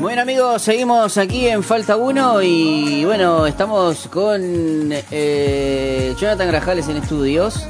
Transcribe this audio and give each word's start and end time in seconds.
Bueno 0.00 0.22
amigos, 0.22 0.62
seguimos 0.62 1.18
aquí 1.18 1.46
en 1.46 1.62
Falta 1.62 1.96
1 1.96 2.42
y 2.42 3.04
bueno, 3.04 3.46
estamos 3.46 4.08
con 4.08 4.40
eh, 4.42 6.14
Jonathan 6.18 6.48
Grajales 6.48 6.88
en 6.88 6.96
estudios. 6.96 7.66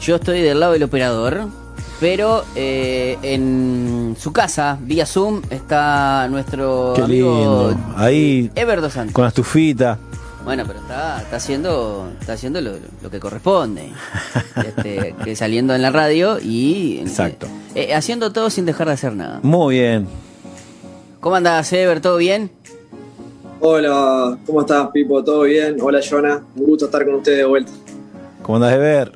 Yo 0.00 0.16
estoy 0.16 0.40
del 0.42 0.58
lado 0.58 0.72
del 0.72 0.82
operador, 0.82 1.46
pero 2.00 2.44
eh, 2.56 3.16
en 3.22 4.16
su 4.18 4.32
casa, 4.32 4.76
vía 4.80 5.06
Zoom, 5.06 5.42
está 5.50 6.26
nuestro 6.28 6.94
Qué 6.96 7.02
amigo 7.02 7.70
lindo. 7.70 7.94
Ahí 7.96 8.50
Ever 8.56 8.80
Dos 8.80 8.94
Santos. 8.94 9.14
con 9.14 9.22
la 9.22 9.28
estufita. 9.28 9.98
Bueno, 10.44 10.64
pero 10.66 10.80
está, 10.80 11.22
está 11.22 11.36
haciendo, 11.36 12.10
está 12.20 12.32
haciendo 12.32 12.60
lo, 12.60 12.72
lo 13.02 13.10
que 13.10 13.20
corresponde. 13.20 13.88
Este, 14.54 15.14
que 15.24 15.34
saliendo 15.34 15.74
en 15.74 15.80
la 15.80 15.90
radio 15.90 16.38
y 16.38 16.98
eh, 16.98 17.02
Exacto. 17.02 17.46
eh, 17.74 17.94
haciendo 17.94 18.32
todo 18.32 18.50
sin 18.50 18.66
dejar 18.66 18.86
de 18.88 18.92
hacer 18.92 19.14
nada. 19.14 19.40
Muy 19.42 19.76
bien. 19.76 20.06
¿Cómo 21.22 21.36
andás, 21.36 21.72
Ever? 21.72 22.00
¿Todo 22.00 22.16
bien? 22.16 22.50
Hola, 23.60 24.36
¿cómo 24.44 24.62
estás, 24.62 24.88
Pipo? 24.88 25.22
¿Todo 25.22 25.42
bien? 25.42 25.76
Hola, 25.80 26.00
Jonah. 26.02 26.42
Un 26.56 26.66
gusto 26.66 26.86
estar 26.86 27.04
con 27.04 27.14
ustedes 27.14 27.38
de 27.38 27.44
vuelta. 27.44 27.70
¿Cómo 28.42 28.56
andás 28.56 28.72
de 28.72 28.78
ver? 28.78 29.12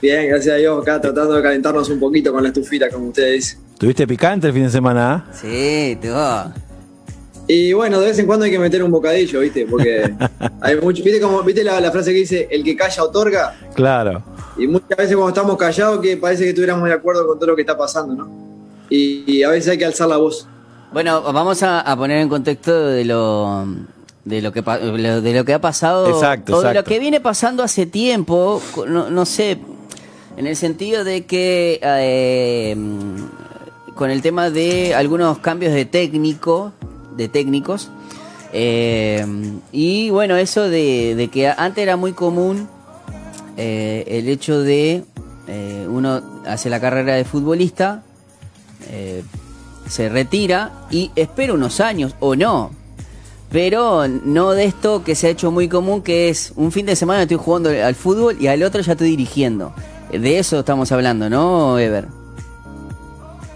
Bien, 0.00 0.26
gracias 0.26 0.54
a 0.54 0.56
Dios, 0.56 0.80
acá 0.80 0.98
tratando 1.02 1.34
de 1.34 1.42
calentarnos 1.42 1.90
un 1.90 2.00
poquito 2.00 2.32
con 2.32 2.42
la 2.42 2.48
estufita, 2.48 2.88
como 2.88 3.08
ustedes 3.08 3.34
dicen. 3.34 3.58
¿Tuviste 3.76 4.06
picante 4.06 4.46
el 4.46 4.54
fin 4.54 4.62
de 4.62 4.70
semana? 4.70 5.26
ah? 5.28 5.32
Sí, 5.34 5.98
todo. 6.00 6.54
Y 7.46 7.74
bueno, 7.74 8.00
de 8.00 8.06
vez 8.06 8.18
en 8.18 8.24
cuando 8.26 8.46
hay 8.46 8.50
que 8.50 8.58
meter 8.58 8.82
un 8.82 8.90
bocadillo, 8.90 9.40
¿viste? 9.40 9.66
Porque 9.66 10.10
hay 10.62 10.80
mucho. 10.80 11.04
¿Viste, 11.04 11.20
como, 11.20 11.42
¿viste 11.42 11.62
la, 11.62 11.78
la 11.78 11.90
frase 11.90 12.12
que 12.12 12.20
dice: 12.20 12.48
el 12.50 12.64
que 12.64 12.74
calla 12.74 13.04
otorga? 13.04 13.54
Claro. 13.74 14.22
Y 14.56 14.66
muchas 14.66 14.96
veces 14.96 15.14
cuando 15.14 15.28
estamos 15.28 15.58
callados, 15.58 16.00
que 16.00 16.16
parece 16.16 16.44
que 16.44 16.48
estuviéramos 16.50 16.88
de 16.88 16.94
acuerdo 16.94 17.26
con 17.26 17.38
todo 17.38 17.48
lo 17.50 17.54
que 17.56 17.62
está 17.62 17.76
pasando, 17.76 18.14
¿no? 18.14 18.39
Y, 18.90 19.24
y 19.26 19.42
a 19.44 19.48
veces 19.48 19.70
hay 19.70 19.78
que 19.78 19.86
alzar 19.86 20.08
la 20.08 20.18
voz. 20.18 20.46
Bueno, 20.92 21.22
vamos 21.22 21.62
a, 21.62 21.80
a 21.80 21.96
poner 21.96 22.18
en 22.18 22.28
contexto 22.28 22.88
de 22.88 23.04
lo 23.04 23.64
de 24.24 24.42
lo 24.42 24.52
que 24.52 24.60
de 24.60 25.32
lo 25.32 25.44
que 25.44 25.54
ha 25.54 25.60
pasado 25.60 26.08
Exacto, 26.08 26.56
o 26.56 26.62
de 26.62 26.74
lo 26.74 26.84
que 26.84 26.98
viene 26.98 27.20
pasando 27.20 27.62
hace 27.62 27.86
tiempo, 27.86 28.60
no, 28.86 29.08
no 29.08 29.24
sé, 29.24 29.58
en 30.36 30.46
el 30.46 30.56
sentido 30.56 31.04
de 31.04 31.24
que 31.24 31.80
eh, 31.82 32.76
con 33.94 34.10
el 34.10 34.20
tema 34.20 34.50
de 34.50 34.94
algunos 34.94 35.38
cambios 35.38 35.72
de 35.72 35.84
técnico, 35.84 36.72
de 37.16 37.28
técnicos, 37.28 37.88
eh, 38.52 39.24
y 39.72 40.10
bueno, 40.10 40.36
eso 40.36 40.68
de, 40.68 41.14
de 41.14 41.28
que 41.28 41.48
antes 41.48 41.82
era 41.82 41.96
muy 41.96 42.12
común 42.12 42.68
eh, 43.56 44.04
el 44.06 44.28
hecho 44.28 44.60
de 44.60 45.04
eh, 45.46 45.86
uno 45.88 46.20
hace 46.46 46.68
la 46.68 46.80
carrera 46.80 47.14
de 47.14 47.24
futbolista, 47.24 48.02
eh, 48.90 49.22
se 49.88 50.08
retira 50.08 50.86
y 50.90 51.10
espera 51.16 51.54
unos 51.54 51.80
años 51.80 52.14
o 52.20 52.36
no. 52.36 52.70
Pero 53.50 54.06
no 54.06 54.52
de 54.52 54.64
esto 54.64 55.02
que 55.02 55.14
se 55.14 55.26
ha 55.26 55.30
hecho 55.30 55.50
muy 55.50 55.68
común, 55.68 56.02
que 56.02 56.28
es 56.28 56.52
un 56.54 56.70
fin 56.70 56.86
de 56.86 56.94
semana 56.94 57.22
estoy 57.22 57.36
jugando 57.36 57.70
al 57.70 57.94
fútbol 57.96 58.36
y 58.40 58.46
al 58.46 58.62
otro 58.62 58.80
ya 58.80 58.92
estoy 58.92 59.10
dirigiendo. 59.10 59.72
De 60.12 60.38
eso 60.38 60.60
estamos 60.60 60.92
hablando, 60.92 61.28
¿no, 61.28 61.78
Ever? 61.78 62.06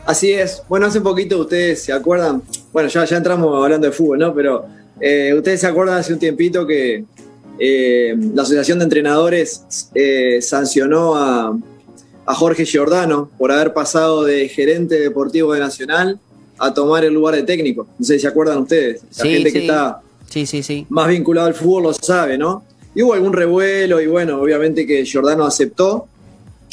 Así 0.05 0.33
es. 0.33 0.63
Bueno, 0.69 0.87
hace 0.87 1.01
poquito 1.01 1.39
ustedes 1.39 1.83
se 1.83 1.93
acuerdan, 1.93 2.43
bueno, 2.73 2.89
ya, 2.89 3.05
ya 3.05 3.17
entramos 3.17 3.63
hablando 3.63 3.87
de 3.87 3.93
fútbol, 3.93 4.19
¿no? 4.19 4.35
Pero 4.35 4.67
eh, 5.01 5.33
ustedes 5.35 5.61
se 5.61 5.67
acuerdan 5.69 5.99
hace 5.99 6.13
un 6.13 6.19
tiempito 6.19 6.67
que 6.67 7.05
eh, 7.59 8.17
la 8.35 8.43
Asociación 8.43 8.79
de 8.79 8.85
Entrenadores 8.85 9.65
sancionó 10.41 11.15
a, 11.15 11.57
a 12.27 12.35
Jorge 12.35 12.65
Giordano 12.65 13.31
por 13.39 13.53
haber 13.53 13.73
pasado 13.75 14.25
de 14.25 14.49
gerente 14.49 14.99
deportivo 14.99 15.53
de 15.53 15.61
Nacional 15.61 16.19
a 16.59 16.73
tomar 16.73 17.05
el 17.05 17.13
lugar 17.15 17.35
de 17.35 17.43
técnico. 17.43 17.87
No 17.99 18.05
sé 18.05 18.15
si 18.15 18.21
se 18.21 18.29
acuerdan 18.29 18.59
ustedes. 18.59 19.03
La 19.17 19.23
Sí, 19.25 19.29
gente 19.31 19.51
sí. 19.51 19.53
que 19.53 19.61
está 19.63 20.01
Sí, 20.29 20.47
sí, 20.47 20.63
sí. 20.63 20.87
más 20.89 21.09
vinculado 21.09 21.47
al 21.47 21.55
fútbol 21.55 21.83
lo 21.85 21.93
sabe, 21.93 22.39
¿no? 22.39 22.65
Y 22.95 23.03
hubo 23.03 23.15
algún 23.15 23.33
revuelo 23.33 24.01
y 24.01 24.07
bueno, 24.07 24.41
obviamente 24.41 24.87
que 24.87 25.05
Giordano 25.05 25.45
aceptó 25.45 26.07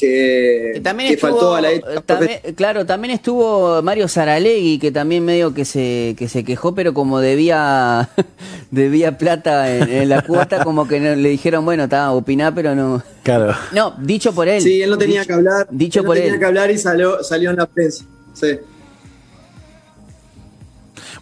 que, 0.01 0.72
Que 0.73 0.81
también 0.81 1.09
que 1.09 1.13
estuvo, 1.13 1.29
faltó 1.31 1.56
a 1.56 1.62
la 1.62 1.72
eh, 1.72 1.81
también- 2.06 2.39
claro, 2.56 2.85
también 2.85 3.13
estuvo 3.13 3.81
Mario 3.84 4.07
Saralegui, 4.07 4.79
que 4.79 4.91
también 4.91 5.23
medio 5.23 5.53
que 5.53 5.63
se, 5.63 6.16
que 6.17 6.28
se 6.28 6.44
quejó, 6.44 6.75
pero 6.75 6.94
como 6.94 7.19
debía, 7.19 8.09
debía 8.72 9.17
plata 9.17 9.73
en, 9.73 9.88
en 9.90 10.09
la 10.09 10.23
cuota, 10.23 10.63
como 10.66 10.88
que 10.88 11.00
no- 11.00 11.16
le 11.16 11.29
dijeron, 11.29 11.63
bueno, 11.63 11.84
está, 11.84 12.11
opiná, 12.11 12.53
pero 12.53 12.75
no. 12.75 13.01
Claro. 13.23 13.56
No, 13.73 13.95
dicho 14.00 14.34
por 14.34 14.47
él. 14.50 14.61
Sí, 14.61 14.81
él 14.81 14.90
no 14.90 14.97
tenía 14.97 15.22
Dicho- 15.22 15.28
que 15.28 15.34
hablar. 15.34 15.67
Dicho 15.69 16.00
él 16.00 16.03
no 16.06 16.07
por 16.09 16.17
tenía 16.17 16.34
él. 16.34 16.40
que 16.40 16.45
hablar 16.45 16.72
y 16.72 16.78
salió, 16.78 17.23
salió 17.23 17.51
en 17.51 17.56
la 17.57 17.66
prensa. 17.67 18.03
Sí. 18.34 18.57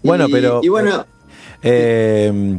Bueno, 0.02 0.28
Y- 0.28 0.32
pero. 0.32 0.62
Y 0.64 0.70
bueno, 0.70 1.06
Eh, 1.62 2.58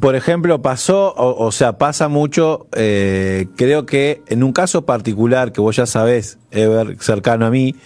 por 0.00 0.16
ejemplo, 0.16 0.62
pasó, 0.62 1.14
o, 1.16 1.52
sea, 1.52 1.78
pasa 1.78 2.08
mucho, 2.08 2.66
eh, 2.72 3.46
creo 3.56 3.86
que 3.86 4.22
en 4.26 4.42
un 4.42 4.52
caso 4.52 4.84
particular, 4.84 5.52
que 5.52 5.60
vos 5.60 5.76
ya 5.76 5.86
sabés, 5.86 6.38
Ever, 6.50 6.96
cercano 7.00 7.46
a 7.46 7.50
mí, 7.50 7.76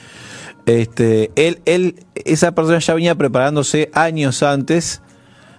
este, 0.66 1.30
él, 1.36 1.60
él, 1.66 2.04
esa 2.14 2.52
persona 2.54 2.78
ya 2.78 2.94
venía 2.94 3.14
preparándose 3.14 3.90
años 3.92 4.42
antes, 4.42 5.02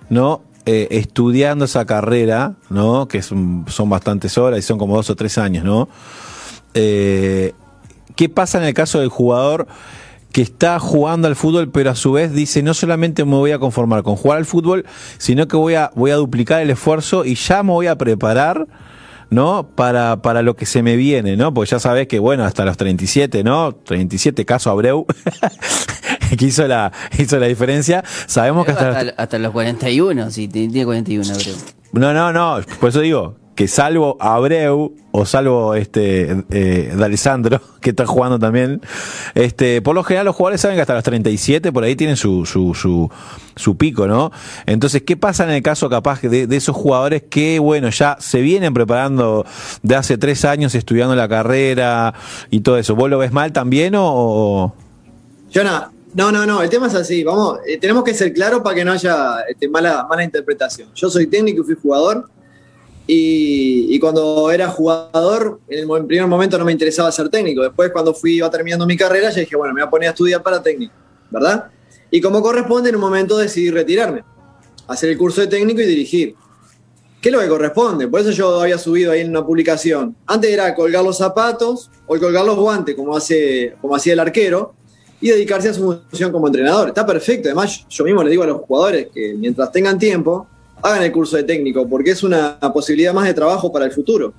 ¿no? 0.09 0.41
Eh, 0.65 0.87
estudiando 0.91 1.65
esa 1.65 1.85
carrera, 1.85 2.53
¿no? 2.69 3.07
Que 3.07 3.21
son, 3.21 3.65
son 3.67 3.89
bastantes 3.89 4.37
horas 4.37 4.59
y 4.59 4.61
son 4.61 4.77
como 4.77 4.95
dos 4.95 5.09
o 5.09 5.15
tres 5.15 5.37
años, 5.37 5.63
¿no? 5.63 5.89
Eh, 6.73 7.53
¿Qué 8.15 8.29
pasa 8.29 8.59
en 8.59 8.65
el 8.65 8.73
caso 8.73 8.99
del 8.99 9.09
jugador 9.09 9.67
que 10.31 10.41
está 10.41 10.79
jugando 10.79 11.27
al 11.27 11.35
fútbol, 11.35 11.69
pero 11.71 11.89
a 11.91 11.95
su 11.95 12.13
vez 12.13 12.31
dice, 12.33 12.63
no 12.63 12.73
solamente 12.73 13.25
me 13.25 13.35
voy 13.35 13.51
a 13.51 13.59
conformar 13.59 14.01
con 14.03 14.15
jugar 14.15 14.37
al 14.37 14.45
fútbol, 14.45 14.85
sino 15.17 15.47
que 15.47 15.57
voy 15.57 15.75
a, 15.75 15.91
voy 15.95 16.11
a 16.11 16.15
duplicar 16.15 16.61
el 16.61 16.69
esfuerzo 16.69 17.25
y 17.25 17.35
ya 17.35 17.63
me 17.63 17.71
voy 17.71 17.87
a 17.87 17.97
preparar, 17.97 18.67
¿no? 19.29 19.67
Para, 19.75 20.21
para 20.21 20.41
lo 20.41 20.55
que 20.55 20.65
se 20.65 20.83
me 20.83 20.95
viene, 20.95 21.35
¿no? 21.37 21.53
Porque 21.53 21.71
ya 21.71 21.79
sabes 21.79 22.07
que, 22.07 22.19
bueno, 22.19 22.43
hasta 22.45 22.63
los 22.65 22.77
37, 22.77 23.43
¿no? 23.43 23.73
37 23.73 24.45
caso 24.45 24.69
Abreu, 24.71 25.05
que 26.37 26.45
hizo 26.45 26.67
la, 26.67 26.91
hizo 27.17 27.37
la 27.39 27.47
diferencia. 27.47 28.03
Sabemos 28.27 28.65
que 28.65 28.71
hasta, 28.71 28.87
los- 28.87 28.95
hasta, 28.97 29.21
hasta 29.23 29.39
los 29.39 29.51
41, 29.51 30.31
sí, 30.31 30.47
tiene 30.47 30.85
41, 30.85 31.33
creo. 31.41 31.55
No, 31.93 32.13
no, 32.13 32.31
no, 32.31 32.59
por 32.79 32.89
eso 32.89 33.01
digo 33.01 33.35
que 33.61 33.67
salvo 33.67 34.17
Abreu 34.19 34.95
o 35.11 35.23
salvo 35.23 35.75
este 35.75 36.45
eh, 36.49 36.95
D'Alessandro, 36.97 37.61
que 37.79 37.91
está 37.91 38.07
jugando 38.07 38.39
también, 38.39 38.81
este, 39.35 39.83
por 39.83 39.93
lo 39.93 40.03
general 40.03 40.25
los 40.25 40.35
jugadores 40.35 40.61
saben 40.61 40.77
que 40.77 40.81
hasta 40.81 40.95
los 40.95 41.03
37 41.03 41.71
por 41.71 41.83
ahí 41.83 41.95
tienen 41.95 42.17
su, 42.17 42.43
su, 42.43 43.77
pico, 43.77 44.07
¿no? 44.07 44.31
Entonces, 44.65 45.03
¿qué 45.03 45.15
pasa 45.15 45.43
en 45.43 45.51
el 45.51 45.61
caso 45.61 45.91
capaz 45.91 46.23
de, 46.23 46.47
esos 46.49 46.75
jugadores 46.75 47.21
que, 47.29 47.59
bueno, 47.59 47.91
ya 47.91 48.17
se 48.19 48.41
vienen 48.41 48.73
preparando 48.73 49.45
de 49.83 49.95
hace 49.95 50.17
tres 50.17 50.43
años, 50.43 50.73
estudiando 50.73 51.15
la 51.15 51.29
carrera 51.29 52.15
y 52.49 52.61
todo 52.61 52.79
eso? 52.79 52.95
¿Vos 52.95 53.11
lo 53.11 53.19
ves 53.19 53.31
mal 53.31 53.53
también 53.53 53.93
o...? 53.93 54.05
o- 54.11 54.73
Jonah, 55.53 55.91
no, 56.15 56.31
no, 56.31 56.47
no, 56.47 56.63
el 56.63 56.69
tema 56.71 56.87
es 56.87 56.95
así. 56.95 57.23
Vamos, 57.23 57.59
eh, 57.67 57.77
tenemos 57.77 58.03
que 58.03 58.15
ser 58.15 58.33
claros 58.33 58.63
para 58.63 58.73
que 58.75 58.83
no 58.83 58.91
haya 58.91 59.41
este, 59.47 59.69
mala, 59.69 60.07
mala 60.09 60.23
interpretación. 60.23 60.89
Yo 60.95 61.11
soy 61.11 61.27
técnico 61.27 61.61
y 61.61 61.65
fui 61.65 61.75
jugador. 61.79 62.27
Y, 63.07 63.99
cuando 63.99 64.51
era 64.51 64.69
jugador, 64.69 65.59
en 65.67 65.89
el 65.89 66.05
primer 66.05 66.27
momento 66.27 66.57
no 66.57 66.65
me 66.65 66.71
interesaba 66.71 67.11
ser 67.11 67.29
técnico. 67.29 67.61
Después, 67.61 67.91
cuando 67.91 68.13
fui 68.13 68.35
iba 68.35 68.49
terminando 68.49 68.85
mi 68.85 68.95
carrera, 68.95 69.29
ya 69.29 69.41
dije, 69.41 69.55
bueno, 69.55 69.73
me 69.73 69.81
voy 69.81 69.87
a 69.87 69.89
poner 69.89 70.07
a 70.09 70.11
estudiar 70.11 70.41
para 70.41 70.61
técnico, 70.61 70.93
¿verdad? 71.29 71.65
Y 72.09 72.21
como 72.21 72.41
corresponde, 72.41 72.89
en 72.89 72.95
un 72.95 73.01
momento 73.01 73.37
decidí 73.37 73.69
retirarme, 73.69 74.23
hacer 74.87 75.09
el 75.09 75.17
curso 75.17 75.41
de 75.41 75.47
técnico 75.47 75.81
y 75.81 75.85
dirigir. 75.85 76.35
¿Qué 77.21 77.29
es 77.29 77.33
lo 77.33 77.39
que 77.39 77.47
corresponde? 77.47 78.07
Por 78.07 78.21
eso 78.21 78.31
yo 78.31 78.59
había 78.59 78.77
subido 78.77 79.11
ahí 79.11 79.21
en 79.21 79.29
una 79.29 79.45
publicación. 79.45 80.15
Antes 80.25 80.51
era 80.51 80.73
colgar 80.73 81.03
los 81.03 81.17
zapatos 81.17 81.91
o 82.07 82.17
colgar 82.17 82.43
los 82.43 82.57
guantes, 82.57 82.95
como, 82.95 83.15
hace, 83.15 83.75
como 83.79 83.95
hacía 83.95 84.13
el 84.13 84.19
arquero, 84.19 84.73
y 85.21 85.29
dedicarse 85.29 85.69
a 85.69 85.73
su 85.73 86.01
función 86.09 86.31
como 86.31 86.47
entrenador. 86.47 86.87
Está 86.87 87.05
perfecto. 87.05 87.47
Además, 87.47 87.85
yo 87.87 88.03
mismo 88.03 88.23
le 88.23 88.31
digo 88.31 88.43
a 88.43 88.47
los 88.47 88.61
jugadores 88.61 89.09
que 89.13 89.35
mientras 89.35 89.71
tengan 89.71 89.99
tiempo, 89.99 90.47
hagan 90.81 91.03
el 91.03 91.11
curso 91.11 91.37
de 91.37 91.43
técnico, 91.43 91.87
porque 91.87 92.11
es 92.11 92.23
una 92.23 92.59
posibilidad 92.73 93.13
más 93.13 93.27
de 93.27 93.33
trabajo 93.33 93.71
para 93.71 93.85
el 93.85 93.91
futuro. 93.91 94.33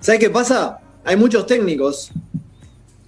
¿Sabes 0.00 0.20
qué 0.20 0.30
pasa? 0.30 0.78
Hay 1.04 1.16
muchos 1.16 1.46
técnicos 1.46 2.10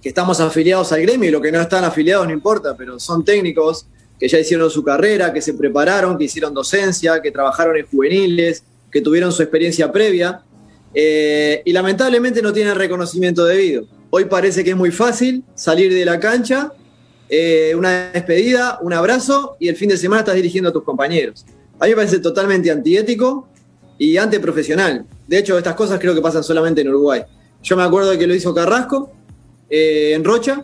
que 0.01 0.09
estamos 0.09 0.39
afiliados 0.39 0.91
al 0.91 1.01
gremio 1.01 1.29
y 1.29 1.31
los 1.31 1.41
que 1.41 1.51
no 1.51 1.59
están 1.59 1.83
afiliados 1.83 2.27
no 2.27 2.33
importa, 2.33 2.75
pero 2.77 2.99
son 2.99 3.23
técnicos 3.23 3.85
que 4.19 4.27
ya 4.27 4.39
hicieron 4.39 4.69
su 4.69 4.83
carrera, 4.83 5.31
que 5.33 5.41
se 5.41 5.53
prepararon, 5.53 6.17
que 6.17 6.25
hicieron 6.25 6.53
docencia, 6.53 7.21
que 7.21 7.31
trabajaron 7.31 7.77
en 7.77 7.85
juveniles, 7.87 8.63
que 8.91 9.01
tuvieron 9.01 9.31
su 9.31 9.41
experiencia 9.41 9.91
previa 9.91 10.41
eh, 10.93 11.61
y 11.63 11.71
lamentablemente 11.71 12.41
no 12.41 12.51
tienen 12.51 12.75
reconocimiento 12.75 13.45
debido. 13.45 13.85
Hoy 14.09 14.25
parece 14.25 14.63
que 14.63 14.71
es 14.71 14.75
muy 14.75 14.91
fácil 14.91 15.43
salir 15.55 15.93
de 15.93 16.03
la 16.03 16.19
cancha, 16.19 16.73
eh, 17.29 17.73
una 17.75 18.11
despedida, 18.11 18.79
un 18.81 18.91
abrazo 18.93 19.55
y 19.59 19.67
el 19.67 19.75
fin 19.75 19.89
de 19.89 19.97
semana 19.97 20.21
estás 20.21 20.35
dirigiendo 20.35 20.69
a 20.69 20.73
tus 20.73 20.83
compañeros. 20.83 21.45
A 21.79 21.85
mí 21.85 21.89
me 21.91 21.95
parece 21.95 22.19
totalmente 22.19 22.69
antiético 22.71 23.47
y 23.97 24.17
antiprofesional. 24.17 25.05
De 25.27 25.37
hecho, 25.37 25.57
estas 25.57 25.75
cosas 25.75 25.99
creo 25.99 26.13
que 26.13 26.21
pasan 26.21 26.43
solamente 26.43 26.81
en 26.81 26.89
Uruguay. 26.89 27.21
Yo 27.63 27.75
me 27.77 27.83
acuerdo 27.83 28.11
de 28.11 28.17
que 28.17 28.27
lo 28.27 28.33
hizo 28.35 28.53
Carrasco 28.53 29.11
eh, 29.69 30.13
en 30.15 30.23
Rocha 30.23 30.63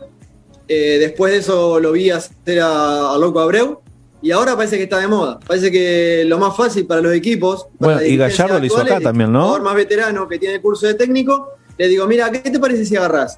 Eh, 0.68 0.98
después 1.00 1.32
de 1.32 1.40
eso 1.40 1.80
lo 1.80 1.92
vi 1.92 2.10
hacer 2.10 2.60
a, 2.60 3.14
a 3.14 3.18
Loco 3.20 3.40
Abreu. 3.40 3.82
Y 4.22 4.32
ahora 4.32 4.56
parece 4.56 4.78
que 4.78 4.84
está 4.84 4.98
de 4.98 5.08
moda. 5.08 5.40
Parece 5.46 5.72
que 5.72 6.24
lo 6.26 6.40
más 6.40 6.58
fácil 6.58 6.88
para 6.88 7.02
los 7.02 7.14
equipos. 7.14 7.68
Bueno, 7.78 8.02
y 8.02 8.18
Gallardo 8.18 8.58
lo 8.60 8.66
hizo 8.66 8.82
acá 8.82 9.00
también, 9.00 9.32
¿no? 9.32 9.40
El 9.40 9.46
jugador 9.46 9.62
más 9.62 9.76
veterano 9.76 10.28
que 10.28 10.40
tiene 10.40 10.60
curso 10.60 10.88
de 10.88 10.96
técnico, 10.96 11.52
le 11.78 11.88
digo, 11.88 12.08
mira, 12.08 12.32
¿qué 12.32 12.50
te 12.50 12.60
parece 12.60 12.84
si 12.86 12.96
agarras? 12.96 13.38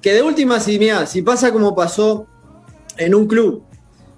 Que 0.00 0.12
de 0.14 0.22
última, 0.22 0.58
si, 0.58 0.76
mira, 0.80 1.06
si 1.06 1.22
pasa 1.22 1.52
como 1.52 1.76
pasó 1.76 2.26
en 2.96 3.14
un 3.14 3.28
club, 3.28 3.62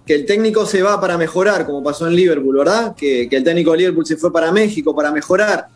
que 0.06 0.14
el 0.14 0.26
técnico 0.26 0.66
se 0.66 0.82
va 0.82 1.00
para 1.00 1.16
mejorar, 1.16 1.64
como 1.66 1.82
pasó 1.82 2.06
en 2.06 2.14
Liverpool, 2.14 2.56
¿verdad? 2.58 2.94
Que, 2.94 3.28
que 3.28 3.36
el 3.36 3.44
técnico 3.44 3.72
de 3.72 3.78
Liverpool 3.78 4.04
se 4.06 4.16
fue 4.16 4.32
para 4.32 4.52
México 4.52 4.94
para 4.94 5.10
mejorar 5.10 5.68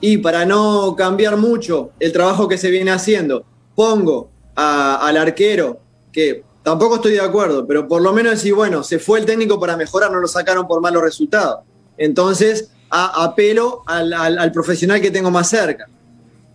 y 0.00 0.18
para 0.18 0.44
no 0.46 0.94
cambiar 0.96 1.36
mucho 1.36 1.90
el 2.00 2.12
trabajo 2.12 2.48
que 2.48 2.56
se 2.58 2.70
viene 2.70 2.90
haciendo, 2.90 3.44
pongo 3.74 4.30
al 4.54 5.16
arquero, 5.16 5.80
que 6.12 6.44
tampoco 6.62 6.96
estoy 6.96 7.12
de 7.12 7.20
acuerdo, 7.20 7.66
pero 7.66 7.86
por 7.88 8.00
lo 8.00 8.12
menos 8.12 8.32
decir, 8.32 8.54
bueno, 8.54 8.82
se 8.82 8.98
fue 8.98 9.18
el 9.18 9.26
técnico 9.26 9.58
para 9.60 9.76
mejorar, 9.76 10.10
no 10.12 10.20
lo 10.20 10.28
sacaron 10.28 10.66
por 10.66 10.80
malos 10.80 11.02
resultados. 11.02 11.60
Entonces, 11.98 12.70
a- 12.90 13.24
apelo 13.24 13.82
al 13.86 14.52
profesional 14.52 15.00
que 15.00 15.10
tengo 15.10 15.30
más 15.30 15.48
cerca. 15.48 15.86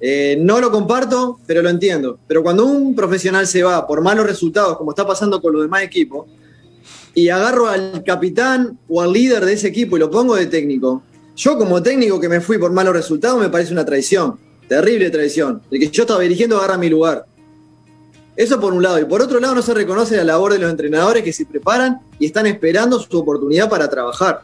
Eh, 0.01 0.37
no 0.39 0.61
lo 0.61 0.71
comparto, 0.71 1.39
pero 1.45 1.61
lo 1.61 1.69
entiendo. 1.69 2.19
Pero 2.25 2.41
cuando 2.41 2.65
un 2.65 2.95
profesional 2.95 3.45
se 3.45 3.63
va 3.63 3.85
por 3.85 4.01
malos 4.01 4.25
resultados, 4.25 4.77
como 4.77 4.91
está 4.91 5.05
pasando 5.05 5.41
con 5.41 5.51
los 5.51 5.61
demás 5.63 5.83
equipos, 5.83 6.25
y 7.19 7.29
agarro 7.29 7.67
al 7.67 8.03
capitán 8.05 8.79
o 8.87 9.01
al 9.01 9.11
líder 9.11 9.43
de 9.43 9.53
ese 9.53 9.67
equipo 9.67 9.97
y 9.97 9.99
lo 9.99 10.09
pongo 10.09 10.35
de 10.35 10.45
técnico, 10.45 11.03
yo 11.35 11.57
como 11.57 11.83
técnico 11.83 12.19
que 12.19 12.29
me 12.29 12.39
fui 12.39 12.57
por 12.57 12.71
malos 12.71 12.93
resultados 12.93 13.39
me 13.39 13.49
parece 13.49 13.73
una 13.73 13.85
traición, 13.85 14.39
terrible 14.67 15.09
traición. 15.09 15.61
El 15.69 15.79
que 15.79 15.89
yo 15.89 16.03
estaba 16.03 16.21
dirigiendo 16.21 16.57
agarra 16.57 16.77
mi 16.77 16.89
lugar. 16.89 17.25
Eso 18.37 18.57
por 18.59 18.73
un 18.73 18.81
lado. 18.81 18.99
Y 18.99 19.05
por 19.05 19.21
otro 19.21 19.39
lado 19.41 19.53
no 19.53 19.61
se 19.61 19.73
reconoce 19.73 20.15
la 20.15 20.23
labor 20.23 20.53
de 20.53 20.59
los 20.59 20.71
entrenadores 20.71 21.23
que 21.23 21.33
se 21.33 21.45
preparan 21.45 21.99
y 22.19 22.25
están 22.25 22.45
esperando 22.45 22.97
su 22.99 23.17
oportunidad 23.17 23.69
para 23.69 23.89
trabajar. 23.89 24.41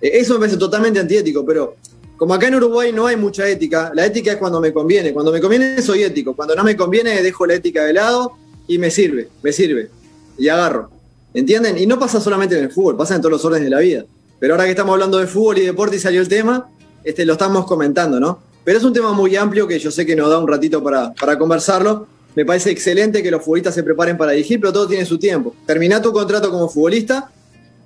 Eh, 0.00 0.10
Eso 0.14 0.34
me 0.34 0.40
parece 0.40 0.56
totalmente 0.56 0.98
antiético, 0.98 1.46
pero 1.46 1.76
como 2.16 2.34
acá 2.34 2.48
en 2.48 2.56
Uruguay 2.56 2.92
no 2.92 3.06
hay 3.06 3.16
mucha 3.16 3.48
ética, 3.48 3.92
la 3.94 4.04
ética 4.04 4.32
es 4.32 4.38
cuando 4.38 4.60
me 4.60 4.72
conviene. 4.72 5.12
Cuando 5.12 5.30
me 5.30 5.40
conviene 5.40 5.80
soy 5.80 6.02
ético, 6.02 6.34
cuando 6.34 6.56
no 6.56 6.64
me 6.64 6.76
conviene 6.76 7.22
dejo 7.22 7.46
la 7.46 7.54
ética 7.54 7.84
de 7.84 7.92
lado 7.92 8.32
y 8.66 8.78
me 8.78 8.90
sirve, 8.90 9.28
me 9.42 9.52
sirve. 9.52 9.90
Y 10.36 10.48
agarro. 10.48 10.99
¿Entienden? 11.32 11.78
Y 11.78 11.86
no 11.86 11.98
pasa 11.98 12.20
solamente 12.20 12.58
en 12.58 12.64
el 12.64 12.70
fútbol, 12.70 12.96
pasa 12.96 13.14
en 13.14 13.20
todos 13.20 13.32
los 13.32 13.44
órdenes 13.44 13.64
de 13.64 13.70
la 13.70 13.80
vida. 13.80 14.04
Pero 14.38 14.54
ahora 14.54 14.64
que 14.64 14.70
estamos 14.70 14.92
hablando 14.94 15.18
de 15.18 15.26
fútbol 15.26 15.58
y 15.58 15.62
deporte 15.62 15.96
y 15.96 15.98
salió 15.98 16.20
el 16.20 16.28
tema, 16.28 16.68
este, 17.04 17.24
lo 17.24 17.34
estamos 17.34 17.66
comentando, 17.66 18.18
¿no? 18.18 18.40
Pero 18.64 18.78
es 18.78 18.84
un 18.84 18.92
tema 18.92 19.12
muy 19.12 19.36
amplio 19.36 19.66
que 19.66 19.78
yo 19.78 19.90
sé 19.90 20.04
que 20.04 20.16
nos 20.16 20.30
da 20.30 20.38
un 20.38 20.48
ratito 20.48 20.82
para, 20.82 21.12
para 21.14 21.38
conversarlo. 21.38 22.06
Me 22.34 22.44
parece 22.44 22.70
excelente 22.70 23.22
que 23.22 23.30
los 23.30 23.42
futbolistas 23.42 23.74
se 23.74 23.82
preparen 23.82 24.16
para 24.16 24.32
dirigir, 24.32 24.60
pero 24.60 24.72
todo 24.72 24.86
tiene 24.88 25.04
su 25.04 25.18
tiempo. 25.18 25.54
Terminá 25.66 26.00
tu 26.00 26.12
contrato 26.12 26.50
como 26.50 26.68
futbolista 26.68 27.30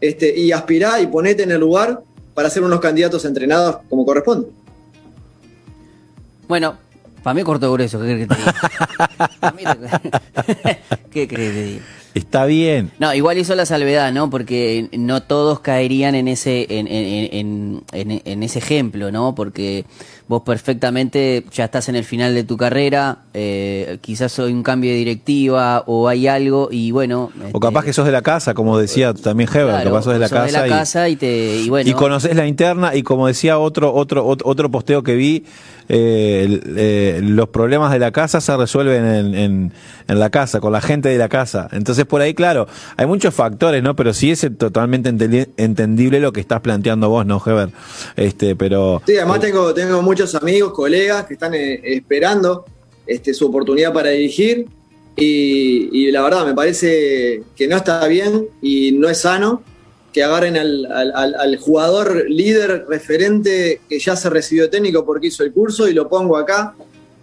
este, 0.00 0.38
y 0.38 0.52
aspirá 0.52 1.00
y 1.00 1.06
ponete 1.06 1.42
en 1.42 1.52
el 1.52 1.60
lugar 1.60 2.02
para 2.34 2.50
ser 2.50 2.62
unos 2.62 2.80
candidatos 2.80 3.24
entrenados 3.24 3.78
como 3.88 4.04
corresponde. 4.04 4.48
Bueno, 6.48 6.76
para 7.22 7.34
mí 7.34 7.42
corto 7.42 7.72
grueso, 7.72 7.98
¿qué 8.00 8.04
crees 8.04 8.28
que 8.28 8.34
te 8.34 8.40
diga? 8.40 10.00
¿Qué 11.10 11.28
crees 11.28 11.52
que 11.52 11.58
te 11.58 11.62
diga? 11.62 11.84
Está 12.14 12.46
bien. 12.46 12.92
No, 13.00 13.12
igual 13.12 13.38
hizo 13.38 13.54
la 13.56 13.66
salvedad, 13.66 14.12
¿no? 14.12 14.30
Porque 14.30 14.88
no 14.92 15.22
todos 15.24 15.58
caerían 15.60 16.14
en 16.14 16.28
ese, 16.28 16.66
en, 16.78 16.86
en- 16.86 17.82
en- 17.92 18.22
en- 18.24 18.42
ese 18.44 18.60
ejemplo, 18.60 19.10
¿no? 19.10 19.34
Porque 19.34 19.84
vos 20.26 20.42
perfectamente 20.42 21.44
ya 21.52 21.64
estás 21.66 21.88
en 21.88 21.96
el 21.96 22.04
final 22.04 22.34
de 22.34 22.44
tu 22.44 22.56
carrera, 22.56 23.18
eh, 23.34 23.98
quizás 24.00 24.38
hay 24.38 24.52
un 24.52 24.62
cambio 24.62 24.90
de 24.90 24.96
directiva 24.96 25.82
o 25.86 26.08
hay 26.08 26.26
algo 26.28 26.68
y 26.70 26.90
bueno... 26.92 27.30
O 27.42 27.46
este, 27.46 27.60
capaz 27.60 27.84
que 27.84 27.92
sos 27.92 28.06
de 28.06 28.12
la 28.12 28.22
casa, 28.22 28.54
como 28.54 28.78
decía 28.78 29.12
también 29.12 29.48
Heber, 29.52 29.66
claro, 29.66 29.90
capaz 29.90 30.02
sos 30.04 30.12
de 30.14 30.18
la 30.20 30.28
sos 30.28 30.38
casa. 30.38 30.66
y- 30.66 30.70
casa 30.70 31.08
y, 31.10 31.16
te, 31.16 31.56
y 31.60 31.68
bueno... 31.68 31.88
y 31.90 31.92
conoces 31.92 32.34
la 32.36 32.46
interna 32.46 32.94
y 32.94 33.02
como 33.02 33.26
decía 33.26 33.58
otro 33.58 33.92
otro 33.94 34.24
otro, 34.26 34.48
otro 34.48 34.70
posteo 34.70 35.02
que 35.02 35.14
vi 35.14 35.44
eh, 35.88 36.60
eh, 36.76 37.20
los 37.22 37.48
problemas 37.50 37.92
de 37.92 37.98
la 37.98 38.10
casa 38.10 38.40
se 38.40 38.56
resuelven 38.56 39.04
en, 39.04 39.34
en- 39.34 39.72
en 40.08 40.18
la 40.18 40.30
casa 40.30 40.60
con 40.60 40.72
la 40.72 40.80
gente 40.80 41.08
de 41.10 41.18
la 41.18 41.28
casa. 41.28 41.68
Entonces 41.72 42.06
por 42.06 42.20
ahí 42.22 42.32
claro 42.34 42.66
hay 42.96 43.04
muchos 43.06 43.34
factores 43.34 43.82
no 43.82 43.94
pero 43.94 44.14
sí 44.14 44.30
es 44.30 44.46
totalmente 44.58 45.10
entendible 45.56 46.20
lo 46.20 46.32
que 46.32 46.40
estás 46.40 46.60
planteando 46.60 47.08
vos 47.10 47.26
no 47.26 47.42
Heber 47.44 47.68
este 48.16 48.56
pero 48.56 49.02
Sí, 49.06 49.16
además 49.16 49.40
tengo, 49.40 49.74
tengo 49.74 50.00
muchos 50.14 50.34
amigos, 50.36 50.72
colegas 50.72 51.26
que 51.26 51.34
están 51.34 51.54
eh, 51.54 51.80
esperando 51.82 52.64
este, 53.04 53.34
su 53.34 53.46
oportunidad 53.48 53.92
para 53.92 54.10
dirigir 54.10 54.66
y, 55.16 56.08
la 56.12 56.22
verdad 56.22 56.46
me 56.46 56.54
parece 56.54 57.42
que 57.56 57.66
no 57.66 57.76
está 57.76 58.06
bien 58.06 58.46
y 58.62 58.92
no 58.92 59.08
es 59.08 59.18
sano 59.18 59.64
que 60.12 60.22
agarren 60.22 60.56
al- 60.56 60.86
al 60.86 61.56
jugador 61.58 62.30
líder 62.30 62.84
referente 62.88 63.80
que 63.88 63.98
ya 63.98 64.14
se 64.14 64.30
recibió 64.30 64.70
técnico 64.70 65.04
porque 65.04 65.26
hizo 65.26 65.42
el 65.42 65.52
curso 65.52 65.88
y 65.88 65.92
lo 65.94 66.08
pongo 66.08 66.36
acá. 66.36 66.76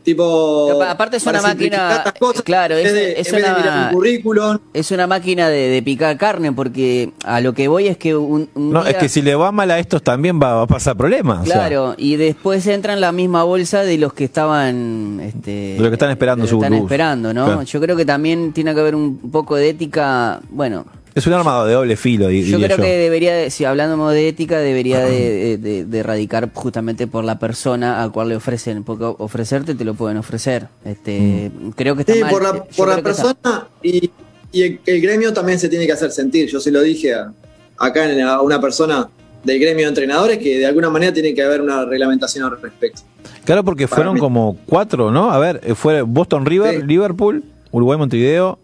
Tipo, 0.03 0.71
Apa- 0.81 0.91
aparte 0.91 1.17
es 1.17 1.25
una 1.27 1.41
máquina- 1.43 2.01
las 2.05 2.13
cosas, 2.13 2.41
claro, 2.41 2.75
es- 2.75 2.91
de, 2.91 3.19
es 3.21 3.31
una- 3.31 3.91
un. 3.93 4.61
Es 4.73 4.89
una 4.91 5.05
máquina 5.05 5.47
de, 5.49 5.69
de 5.69 5.83
picar 5.83 6.17
carne 6.17 6.51
porque 6.51 7.11
a 7.23 7.39
lo 7.39 7.53
que 7.53 7.67
voy 7.67 7.87
es 7.87 7.97
que 7.97 8.15
un, 8.15 8.49
un 8.55 8.71
no 8.71 8.81
día- 8.81 8.91
es 8.93 8.97
que 8.97 9.09
si 9.09 9.21
le 9.21 9.35
va 9.35 9.51
mal 9.51 9.69
a 9.69 9.77
estos 9.77 10.01
también 10.01 10.39
va, 10.41 10.55
va 10.55 10.61
a 10.63 10.67
pasar 10.67 10.97
problemas 10.97 11.41
o 11.41 11.45
sea. 11.45 11.53
Claro, 11.53 11.93
y 11.97 12.15
después 12.15 12.65
entra 12.65 12.93
en 12.93 13.01
la 13.01 13.11
misma 13.11 13.43
bolsa 13.43 13.83
de 13.83 13.97
los 13.99 14.13
que 14.13 14.23
estaban... 14.23 15.19
Este, 15.21 15.51
De 15.75 15.79
los 15.79 15.89
que 15.89 15.93
están 15.95 16.09
esperando 16.09 16.45
de 16.45 16.51
los 16.51 16.59
su 16.59 16.63
están 16.63 16.73
luz. 16.73 16.81
esperando, 16.83 17.33
¿no? 17.33 17.45
Claro. 17.45 17.61
Yo 17.61 17.79
creo 17.81 17.95
que 17.95 18.05
también 18.05 18.53
tiene 18.53 18.73
que 18.73 18.79
haber 18.79 18.95
un 18.95 19.17
poco 19.31 19.55
de 19.55 19.69
ética, 19.69 20.41
bueno... 20.49 20.85
es 21.13 21.27
un 21.27 21.33
arma 21.33 21.65
de 21.65 21.73
doble 21.73 21.95
filo 21.97 22.27
di- 22.27 22.41
Yo 22.43 22.57
diría 22.57 22.67
creo 22.67 22.77
yo. 22.77 22.83
que 22.83 22.97
debería, 22.97 23.33
de- 23.35 23.49
si 23.49 23.65
hablando 23.65 24.09
de 24.09 24.27
ética, 24.27 24.59
debería 24.59 24.99
de, 25.05 25.57
de- 25.61 25.85
de 25.85 26.03
radicar 26.03 26.49
justamente 26.53 27.07
por 27.07 27.23
la 27.23 27.39
persona 27.39 28.01
al 28.01 28.11
cual 28.11 28.29
le 28.29 28.35
ofrecen, 28.35 28.83
porque 28.83 29.05
ofrecerte 29.05 29.75
te 29.75 29.83
lo 29.85 29.93
pueden 29.93 30.17
ofrecer. 30.17 30.67
Este, 30.85 31.51
Creo 31.75 31.95
que 31.95 32.01
está 32.01 32.13
Sí, 32.13 32.21
mal. 32.21 32.31
por 32.31 32.43
la, 32.43 32.63
por 32.63 32.87
la 32.87 32.95
está- 32.97 33.03
persona 33.03 33.67
y, 33.83 34.09
y 34.51 34.61
el, 34.63 34.79
el 34.85 35.01
gremio 35.01 35.33
también 35.33 35.59
se 35.59 35.69
tiene 35.69 35.85
que 35.85 35.91
hacer 35.93 36.11
sentir. 36.11 36.49
Yo 36.49 36.59
se 36.59 36.71
lo 36.71 36.81
dije 36.81 37.13
a- 37.13 37.31
acá 37.77 38.09
en- 38.11 38.21
a 38.21 38.41
una 38.41 38.59
persona 38.61 39.09
del 39.43 39.59
gremio 39.59 39.85
de 39.85 39.89
entrenadores 39.89 40.37
que 40.37 40.59
de 40.59 40.65
alguna 40.67 40.89
manera 40.89 41.11
tiene 41.13 41.33
que 41.33 41.41
haber 41.41 41.61
una 41.61 41.83
reglamentación 41.85 42.45
al 42.45 42.61
respecto. 42.61 43.01
Claro, 43.43 43.63
porque 43.63 43.87
Para 43.87 43.95
fueron 43.95 44.13
mí- 44.13 44.19
como 44.19 44.55
cuatro, 44.67 45.09
¿no? 45.11 45.31
A 45.31 45.39
ver, 45.39 45.59
eh, 45.63 45.73
fue 45.73 46.03
Boston 46.03 46.45
River, 46.45 46.81
Sí. 46.81 46.85
Liverpool, 46.85 47.43
Uruguay 47.71 47.97
Montevideo 47.97 48.59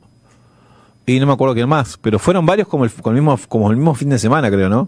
y 1.08 1.20
no 1.20 1.26
me 1.26 1.34
acuerdo 1.34 1.56
quién 1.56 1.68
más, 1.70 1.98
pero 2.00 2.20
fueron 2.20 2.46
varios 2.46 2.68
como 2.68 2.84
el, 2.86 2.92
con 2.92 3.16
el 3.16 3.22
mismo 3.24 3.40
como 3.48 3.72
el 3.72 3.78
mismo 3.78 3.96
fin 3.96 4.10
de 4.10 4.20
semana, 4.20 4.52
creo, 4.52 4.70
¿no? 4.70 4.88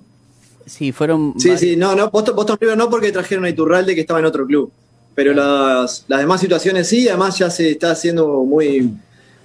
Sí, 0.68 0.92
fueron... 0.92 1.34
Sí, 1.40 1.48
varios- 1.50 1.60
sí, 1.62 1.76
no, 1.76 1.96
no, 1.96 2.12
Boston, 2.12 2.36
Boston 2.36 2.58
River 2.62 2.78
no 2.78 2.90
porque 2.92 3.12
trajeron 3.12 3.46
a 3.46 3.50
Iturralde 3.50 3.96
que 3.96 4.02
estaba 4.02 4.20
en 4.20 4.26
otro 4.26 4.46
club. 4.46 4.72
Pero 5.16 5.34
las, 5.34 6.06
las 6.08 6.20
demás 6.20 6.40
situaciones 6.40 6.88
sí, 6.88 7.08
además 7.10 7.38
ya 7.40 7.50
se 7.50 7.72
está 7.72 7.92
haciendo 7.92 8.44
muy, 8.44 8.92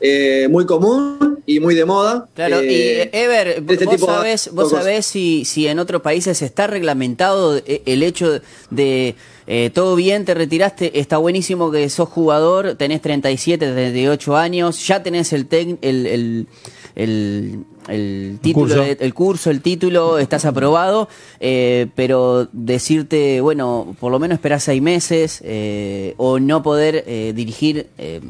eh, 0.00 0.46
muy 0.50 0.66
común 0.66 1.38
y 1.46 1.58
muy 1.60 1.75
de 1.75 1.84
moda. 1.84 2.28
Claro, 2.34 2.58
Eh, 2.60 3.10
y 3.12 3.16
Ever, 3.16 3.64
este 3.68 3.87
vos 3.87 4.00
sabés, 4.00 4.50
vos 4.52 4.70
sabés 4.70 5.06
si, 5.06 5.44
si 5.44 5.66
en 5.66 5.78
otros 5.78 6.02
países 6.02 6.42
está 6.42 6.66
reglamentado 6.66 7.56
eh, 7.56 7.82
el 7.87 8.02
hecho 8.02 8.40
de 8.70 9.14
eh, 9.46 9.70
todo 9.72 9.94
bien, 9.96 10.24
te 10.24 10.34
retiraste, 10.34 10.98
está 10.98 11.18
buenísimo 11.18 11.70
que 11.70 11.88
sos 11.90 12.08
jugador, 12.08 12.74
tenés 12.76 13.00
37, 13.02 13.72
38 13.72 14.36
años, 14.36 14.86
ya 14.86 15.02
tenés 15.02 15.32
el 15.32 15.48
tec- 15.48 15.78
el, 15.82 16.06
el, 16.06 16.46
el, 16.94 17.64
el 17.88 18.38
título, 18.40 18.74
curso. 18.76 18.96
el 19.00 19.14
curso, 19.14 19.50
el 19.50 19.60
título, 19.60 20.18
estás 20.18 20.44
aprobado, 20.44 21.08
eh, 21.40 21.88
pero 21.94 22.48
decirte, 22.52 23.40
bueno, 23.40 23.94
por 24.00 24.10
lo 24.12 24.18
menos 24.18 24.36
esperás 24.36 24.62
seis 24.64 24.80
meses 24.80 25.40
eh, 25.44 26.14
o 26.16 26.38
no 26.38 26.62
poder 26.62 27.04
eh, 27.06 27.32
dirigir 27.34 27.88
eh, 27.98 28.20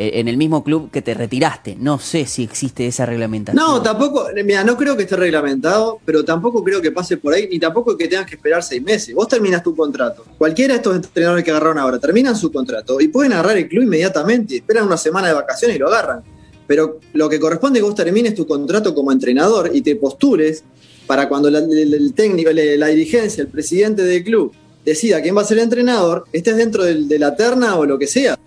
en 0.00 0.28
el 0.28 0.36
mismo 0.36 0.62
club 0.62 0.90
que 0.92 1.02
te 1.02 1.12
retiraste. 1.12 1.76
No 1.78 1.98
sé 1.98 2.24
si 2.26 2.44
existe 2.44 2.86
esa 2.86 3.04
reglamentación. 3.04 3.60
No, 3.64 3.82
tampoco, 3.82 4.28
mira, 4.44 4.62
no 4.62 4.76
creo 4.76 4.96
que 4.96 5.02
esté 5.02 5.16
reglamentado, 5.16 5.98
pero 6.04 6.24
tampoco 6.24 6.62
creo 6.62 6.80
que 6.80 6.92
pase 6.92 7.16
por 7.16 7.34
ahí, 7.34 7.48
ni 7.50 7.58
tampoco 7.58 7.96
que 7.96 8.06
tengas 8.06 8.26
que 8.26 8.36
esperar 8.36 8.62
seis 8.62 8.80
meses. 8.82 9.14
Vos 9.14 9.26
terminas 9.26 9.62
tu 9.62 9.74
contrato. 9.74 10.24
Cualquiera 10.38 10.74
de 10.74 10.78
estos 10.78 10.94
entrenadores 10.96 11.44
que 11.44 11.50
agarraron 11.50 11.78
ahora 11.78 11.98
terminan 11.98 12.36
su 12.36 12.52
contrato 12.52 13.00
y 13.00 13.08
pueden 13.08 13.32
agarrar 13.32 13.56
el 13.56 13.68
club 13.68 13.82
inmediatamente. 13.82 14.56
Esperan 14.56 14.86
una 14.86 14.96
semana 14.96 15.28
de 15.28 15.34
vacaciones 15.34 15.76
y 15.76 15.80
lo 15.80 15.88
agarran. 15.88 16.22
Pero 16.66 17.00
lo 17.14 17.28
que 17.28 17.40
corresponde 17.40 17.78
es 17.78 17.82
que 17.82 17.88
vos 17.88 17.94
termines 17.96 18.34
tu 18.34 18.46
contrato 18.46 18.94
como 18.94 19.10
entrenador 19.10 19.70
y 19.74 19.80
te 19.82 19.96
postules 19.96 20.62
para 21.06 21.28
cuando 21.28 21.50
la- 21.50 21.60
el, 21.60 21.94
el 21.94 22.12
técnico, 22.12 22.50
la, 22.52 22.86
dirigencia, 22.88 23.40
el 23.42 23.48
presidente 23.48 24.02
del 24.02 24.22
club 24.22 24.52
decida 24.84 25.20
quién 25.22 25.36
va 25.36 25.40
a 25.40 25.44
ser 25.44 25.58
el 25.58 25.64
entrenador, 25.64 26.24
estés 26.32 26.56
dentro 26.56 26.84
de 26.84 27.18
la 27.18 27.34
terna 27.34 27.76
o 27.76 27.84
lo 27.86 27.98
que 27.98 28.06
sea, 28.06 28.38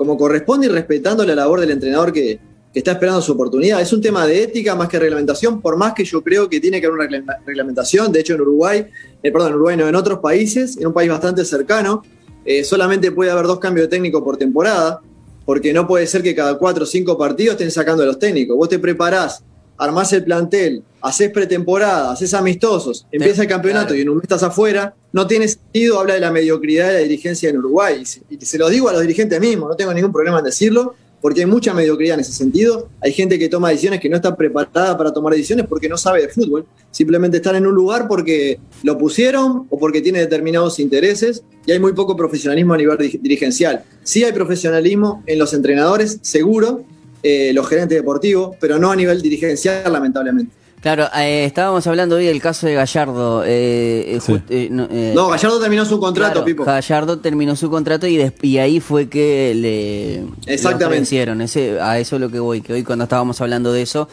como 0.00 0.16
corresponde 0.16 0.66
y 0.66 0.70
respetando 0.70 1.26
la 1.26 1.34
labor 1.34 1.60
del 1.60 1.72
entrenador 1.72 2.10
que, 2.10 2.40
está 2.72 2.92
esperando 2.92 3.20
su 3.20 3.32
oportunidad. 3.32 3.82
Es 3.82 3.92
un 3.92 4.00
tema 4.00 4.26
de 4.26 4.44
ética 4.44 4.74
más 4.74 4.88
que 4.88 4.98
reglamentación, 4.98 5.60
por 5.60 5.76
más 5.76 5.92
que 5.92 6.06
yo 6.06 6.22
creo 6.22 6.48
que 6.48 6.58
tiene 6.58 6.80
que 6.80 6.86
haber 6.86 7.06
una 7.06 7.38
reglamentación. 7.44 8.10
De 8.10 8.20
hecho, 8.20 8.32
en 8.32 8.40
Uruguay, 8.40 8.86
eh, 9.22 9.30
perdón, 9.30 9.48
en 9.48 9.54
Uruguay 9.56 9.76
no, 9.76 9.86
en 9.86 9.94
otros 9.94 10.20
países, 10.20 10.78
en 10.78 10.86
un 10.86 10.94
país 10.94 11.10
bastante 11.10 11.44
cercano, 11.44 12.02
eh, 12.46 12.64
solamente 12.64 13.12
puede 13.12 13.30
haber 13.30 13.44
dos 13.44 13.58
cambios 13.58 13.88
de 13.88 13.90
técnico 13.90 14.24
por 14.24 14.38
temporada. 14.38 15.02
porque 15.44 15.72
no 15.74 15.86
puede 15.86 16.06
ser 16.06 16.22
que 16.22 16.34
cada 16.34 16.56
cuatro 16.56 16.84
o 16.84 16.86
cinco 16.86 17.18
partidos 17.18 17.54
estén 17.54 17.70
sacando 17.70 18.02
a 18.02 18.06
los 18.06 18.18
técnicos. 18.18 18.56
Vos 18.56 18.70
te 18.70 18.78
preparás, 18.78 19.44
armás 19.80 20.12
el 20.12 20.22
plantel, 20.24 20.82
haces 21.02 21.30
pretemporada, 21.30 22.12
haces 22.12 22.34
amistosos, 22.34 23.06
empieza 23.10 23.42
el 23.42 23.48
campeonato 23.48 23.88
claro. 23.88 23.98
y 23.98 24.02
en 24.02 24.08
un 24.10 24.16
mes 24.16 24.24
estás 24.24 24.42
afuera, 24.42 24.94
no 25.12 25.26
tiene 25.26 25.48
sentido, 25.48 25.98
habla 25.98 26.14
de 26.14 26.20
la 26.20 26.30
mediocridad 26.30 26.88
de 26.88 26.92
la 26.94 26.98
dirigencia 27.00 27.48
en 27.50 27.58
Uruguay. 27.58 27.98
Y 28.02 28.04
se, 28.06 28.20
y 28.30 28.44
se 28.44 28.58
lo 28.58 28.68
digo 28.68 28.88
a 28.88 28.92
los 28.92 29.00
dirigentes 29.00 29.40
mismos, 29.40 29.68
no 29.70 29.76
tengo 29.76 29.92
ningún 29.94 30.12
problema 30.12 30.38
en 30.38 30.44
decirlo, 30.44 30.94
porque 31.22 31.40
hay 31.40 31.46
mucha 31.46 31.74
mediocridad 31.74 32.14
en 32.14 32.20
ese 32.20 32.32
sentido. 32.32 32.88
Hay 33.02 33.12
gente 33.12 33.38
que 33.38 33.48
toma 33.50 33.68
decisiones 33.68 34.00
que 34.00 34.08
no 34.08 34.16
está 34.16 34.34
preparada 34.36 34.96
para 34.96 35.12
tomar 35.12 35.32
decisiones 35.34 35.66
porque 35.68 35.86
no 35.88 35.98
sabe 35.98 36.22
de 36.22 36.28
fútbol. 36.28 36.64
Simplemente 36.90 37.38
están 37.38 37.56
en 37.56 37.66
un 37.66 37.74
lugar 37.74 38.08
porque 38.08 38.58
lo 38.84 38.96
pusieron 38.96 39.66
o 39.68 39.78
porque 39.78 40.00
tiene 40.00 40.20
determinados 40.20 40.78
intereses 40.78 41.42
y 41.66 41.72
hay 41.72 41.78
muy 41.78 41.92
poco 41.92 42.16
profesionalismo 42.16 42.72
a 42.72 42.78
nivel 42.78 42.96
di- 42.96 43.18
dirigencial. 43.20 43.84
Sí 44.02 44.24
hay 44.24 44.32
profesionalismo 44.32 45.22
en 45.26 45.38
los 45.38 45.52
entrenadores, 45.52 46.18
seguro, 46.22 46.84
eh, 47.22 47.52
los 47.54 47.68
gerentes 47.68 47.96
deportivos, 47.98 48.56
pero 48.60 48.78
no 48.78 48.90
a 48.90 48.96
nivel 48.96 49.20
dirigencial, 49.22 49.92
lamentablemente. 49.92 50.52
Claro, 50.80 51.08
eh, 51.14 51.44
estábamos 51.44 51.86
hablando 51.86 52.16
hoy 52.16 52.24
del 52.24 52.40
caso 52.40 52.66
de 52.66 52.72
Gallardo. 52.72 53.44
eh, 53.44 54.14
eh, 54.16 54.18
Sí. 54.22 54.32
just- 54.32 54.50
eh, 54.50 54.68
no, 54.70 54.88
eh, 54.90 55.12
No, 55.14 55.28
Gallardo 55.28 55.60
terminó 55.60 55.84
su 55.84 56.00
contrato, 56.00 56.32
claro, 56.32 56.44
Pipo. 56.46 56.64
Gallardo 56.64 57.18
terminó 57.18 57.54
su 57.54 57.68
contrato 57.68 58.06
y, 58.06 58.16
des- 58.16 58.32
y 58.40 58.56
ahí 58.56 58.80
fue 58.80 59.10
que 59.10 59.52
le 59.54 60.24
Exactamente. 60.50 61.44
Ese, 61.44 61.78
a 61.80 61.98
eso 61.98 62.16
es 62.16 62.20
lo 62.22 62.30
que 62.30 62.38
voy, 62.40 62.62
que 62.62 62.72
hoy 62.72 62.82
cuando 62.82 63.02
estábamos 63.04 63.38
hablando 63.42 63.72
de 63.74 63.82
eso. 63.82 64.08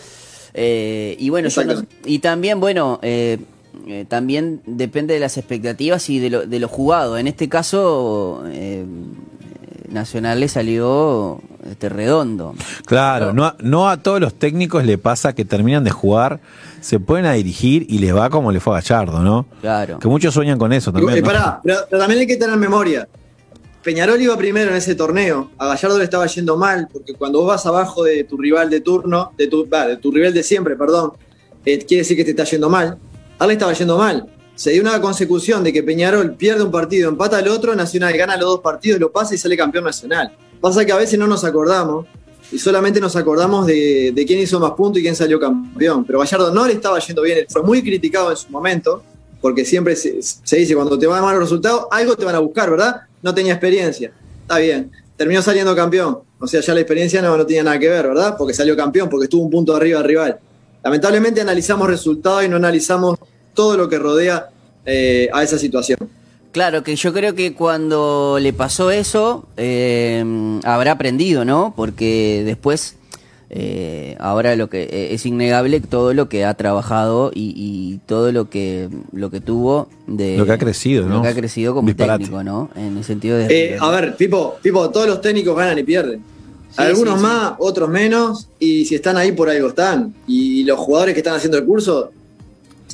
eh, 0.59 1.15
y 1.19 1.29
bueno, 1.29 1.47
yo 1.49 1.63
no- 1.63 1.71
Exactamente. 1.71 2.09
y 2.11 2.19
también, 2.19 2.59
bueno, 2.59 2.99
eh, 3.01 3.37
eh, 3.87 4.05
también 4.09 4.59
depende 4.65 5.13
de 5.13 5.19
las 5.21 5.37
expectativas 5.37 6.09
y 6.09 6.19
de 6.19 6.29
lo, 6.31 6.45
de 6.47 6.59
lo 6.59 6.67
jugado. 6.67 7.17
En 7.17 7.27
este 7.27 7.47
caso, 7.47 8.43
eh, 8.51 8.83
Nacional 9.89 10.39
le 10.41 10.47
salió 10.49 11.39
este, 11.69 11.89
redondo. 11.89 12.55
Claro, 12.85 13.33
no, 13.33 13.45
a- 13.45 13.55
no 13.59 13.89
a 13.89 13.97
todos 13.97 14.19
los 14.19 14.33
técnicos 14.33 14.85
le 14.85 14.97
pasa 14.97 15.33
que 15.33 15.45
terminan 15.45 15.83
de 15.83 15.91
jugar, 15.91 16.39
se 16.81 16.99
pueden 16.99 17.25
a 17.25 17.33
dirigir 17.33 17.85
y 17.89 17.99
les 17.99 18.15
va 18.15 18.29
como 18.29 18.51
le 18.51 18.59
fue 18.59 18.73
a 18.77 18.81
Gallardo, 18.81 19.19
¿no? 19.21 19.45
Claro. 19.61 19.99
Que 19.99 20.07
muchos 20.07 20.33
sueñan 20.33 20.57
con 20.57 20.71
eso 20.73 20.91
Y, 20.91 20.93
también. 20.93 21.17
eh, 21.17 21.21
¿no? 21.21 21.27
pará, 21.27 21.59
pero, 21.63 21.77
pero 21.89 21.99
también 22.01 22.21
hay 22.21 22.27
que 22.27 22.37
tener 22.37 22.55
memoria. 22.57 23.07
Peñarol 23.83 24.21
iba 24.21 24.35
primero 24.37 24.71
en 24.71 24.77
ese 24.77 24.95
torneo. 24.95 25.51
A 25.57 25.67
Gallardo 25.67 25.97
le 25.97 26.03
estaba 26.03 26.25
yendo 26.27 26.57
mal, 26.57 26.87
porque 26.91 27.13
cuando 27.13 27.39
vos 27.39 27.47
vas 27.47 27.65
abajo 27.65 28.03
de 28.03 28.23
tu 28.25 28.37
rival 28.37 28.69
de 28.69 28.81
turno, 28.81 29.31
de 29.37 29.47
tu, 29.47 29.67
va, 29.69 29.87
de 29.87 29.97
tu 29.97 30.11
rival 30.11 30.33
de 30.33 30.43
siempre, 30.43 30.75
perdón, 30.75 31.13
eh, 31.65 31.77
quiere 31.79 32.01
decir 32.01 32.17
que 32.17 32.25
te 32.25 32.31
está 32.31 32.43
yendo 32.43 32.69
mal. 32.69 32.97
A 33.39 33.43
él 33.45 33.47
le 33.49 33.53
estaba 33.53 33.71
yendo 33.73 33.97
mal. 33.97 34.27
Se 34.55 34.71
dio 34.71 34.81
una 34.81 34.99
consecución 34.99 35.63
de 35.63 35.71
que 35.71 35.83
Peñarol 35.83 36.33
pierde 36.33 36.63
un 36.63 36.71
partido, 36.71 37.09
empata 37.09 37.37
al 37.37 37.47
otro, 37.47 37.75
Nacional 37.75 38.17
gana 38.17 38.35
los 38.35 38.45
dos 38.49 38.59
partidos, 38.61 38.99
lo 38.99 39.11
pasa 39.11 39.35
y 39.35 39.37
sale 39.37 39.55
campeón 39.55 39.83
nacional. 39.85 40.31
Pasa 40.67 40.85
que 40.85 40.91
a 40.91 40.97
veces 40.97 41.17
no 41.17 41.27
nos 41.27 41.45
acordamos 41.45 42.07
y 42.51 42.59
solamente 42.59 42.99
nos 42.99 43.15
acordamos 43.15 43.65
de, 43.65 44.23
quién 44.27 44.37
hizo 44.37 44.59
más 44.59 44.71
puntos 44.71 44.99
y 44.99 45.01
quién 45.01 45.15
salió 45.15 45.39
campeón. 45.39 46.03
Pero 46.03 46.19
Gallardo 46.19 46.53
no 46.53 46.67
le 46.67 46.73
estaba 46.73 46.99
yendo 46.99 47.21
bien, 47.21 47.45
fue 47.47 47.63
muy 47.63 47.81
criticado 47.81 48.31
en 48.31 48.35
su 48.35 48.49
momento, 48.49 49.01
porque 49.39 49.63
siempre 49.63 49.95
se, 49.95 50.17
dice 50.57 50.75
cuando 50.75 50.99
te 50.99 51.07
van 51.07 51.21
mal 51.21 51.35
los 51.35 51.43
resultados, 51.45 51.85
algo 51.89 52.17
te 52.17 52.25
van 52.25 52.35
a 52.35 52.39
buscar, 52.39 52.69
¿verdad? 52.69 52.97
No 53.21 53.33
tenía 53.33 53.53
experiencia. 53.53 54.11
Está 54.41 54.57
bien, 54.57 54.91
terminó 55.15 55.41
saliendo 55.41 55.73
campeón. 55.73 56.19
O 56.37 56.47
sea, 56.47 56.59
ya 56.59 56.73
la 56.73 56.81
experiencia 56.81 57.21
no, 57.21 57.37
no 57.37 57.45
tenía 57.45 57.63
nada 57.63 57.79
que 57.79 57.87
ver, 57.87 58.05
¿verdad? 58.05 58.35
Porque 58.37 58.53
salió 58.53 58.75
campeón, 58.75 59.07
porque 59.07 59.23
estuvo 59.23 59.43
un 59.43 59.49
punto 59.49 59.73
arriba 59.73 59.99
del 59.99 60.07
rival. 60.09 60.39
Lamentablemente 60.83 61.39
analizamos 61.39 61.87
resultados 61.87 62.43
y 62.43 62.49
no 62.49 62.57
analizamos 62.57 63.17
todo 63.53 63.77
lo 63.77 63.87
que 63.87 63.99
rodea 63.99 64.49
eh, 64.85 65.29
a 65.31 65.43
esa 65.43 65.57
situación. 65.57 65.97
Claro, 66.51 66.83
que 66.83 66.95
yo 66.95 67.13
creo 67.13 67.35
que 67.35 67.53
cuando 67.53 68.37
le 68.41 68.51
pasó 68.53 68.89
eso, 68.91 69.45
eh, 69.57 70.23
habrá 70.63 70.93
aprendido, 70.93 71.45
¿no? 71.45 71.73
Porque 71.75 72.41
después, 72.45 72.95
eh, 73.49 74.15
ahora 74.19 74.55
lo 74.55 74.69
que 74.69 74.83
eh, 74.83 75.13
es 75.13 75.25
innegable 75.25 75.79
todo 75.81 76.13
lo 76.13 76.29
que 76.29 76.45
ha 76.45 76.53
trabajado 76.55 77.31
y, 77.33 77.53
y 77.55 77.99
todo 78.07 78.31
lo 78.31 78.49
que 78.49 78.89
lo 79.13 79.29
que 79.29 79.39
tuvo 79.39 79.87
de 80.07 80.37
Lo 80.37 80.45
que 80.45 80.51
ha 80.53 80.57
crecido, 80.57 81.03
lo 81.07 81.15
¿no? 81.15 81.21
que 81.21 81.27
ha 81.27 81.35
crecido 81.35 81.75
como 81.75 81.87
Disparate. 81.87 82.23
técnico, 82.25 82.43
¿no? 82.43 82.69
En 82.75 82.97
el 82.97 83.03
sentido 83.03 83.37
de 83.37 83.47
Eh, 83.73 83.77
a 83.79 83.89
ver, 83.91 84.15
Pipo, 84.15 84.55
Pipo, 84.61 84.89
todos 84.89 85.07
los 85.07 85.21
técnicos 85.21 85.55
ganan 85.55 85.77
y 85.77 85.83
pierden. 85.83 86.21
Sí, 86.69 86.81
Algunos 86.81 87.15
sí, 87.15 87.19
sí. 87.19 87.25
más, 87.25 87.53
otros 87.59 87.87
menos, 87.89 88.49
y 88.59 88.83
si 88.85 88.95
están 88.95 89.15
ahí 89.15 89.31
por 89.31 89.49
algo 89.49 89.69
están. 89.69 90.13
Y 90.27 90.63
los 90.65 90.77
jugadores 90.79 91.13
que 91.13 91.19
están 91.21 91.35
haciendo 91.35 91.57
el 91.57 91.65
curso 91.65 92.11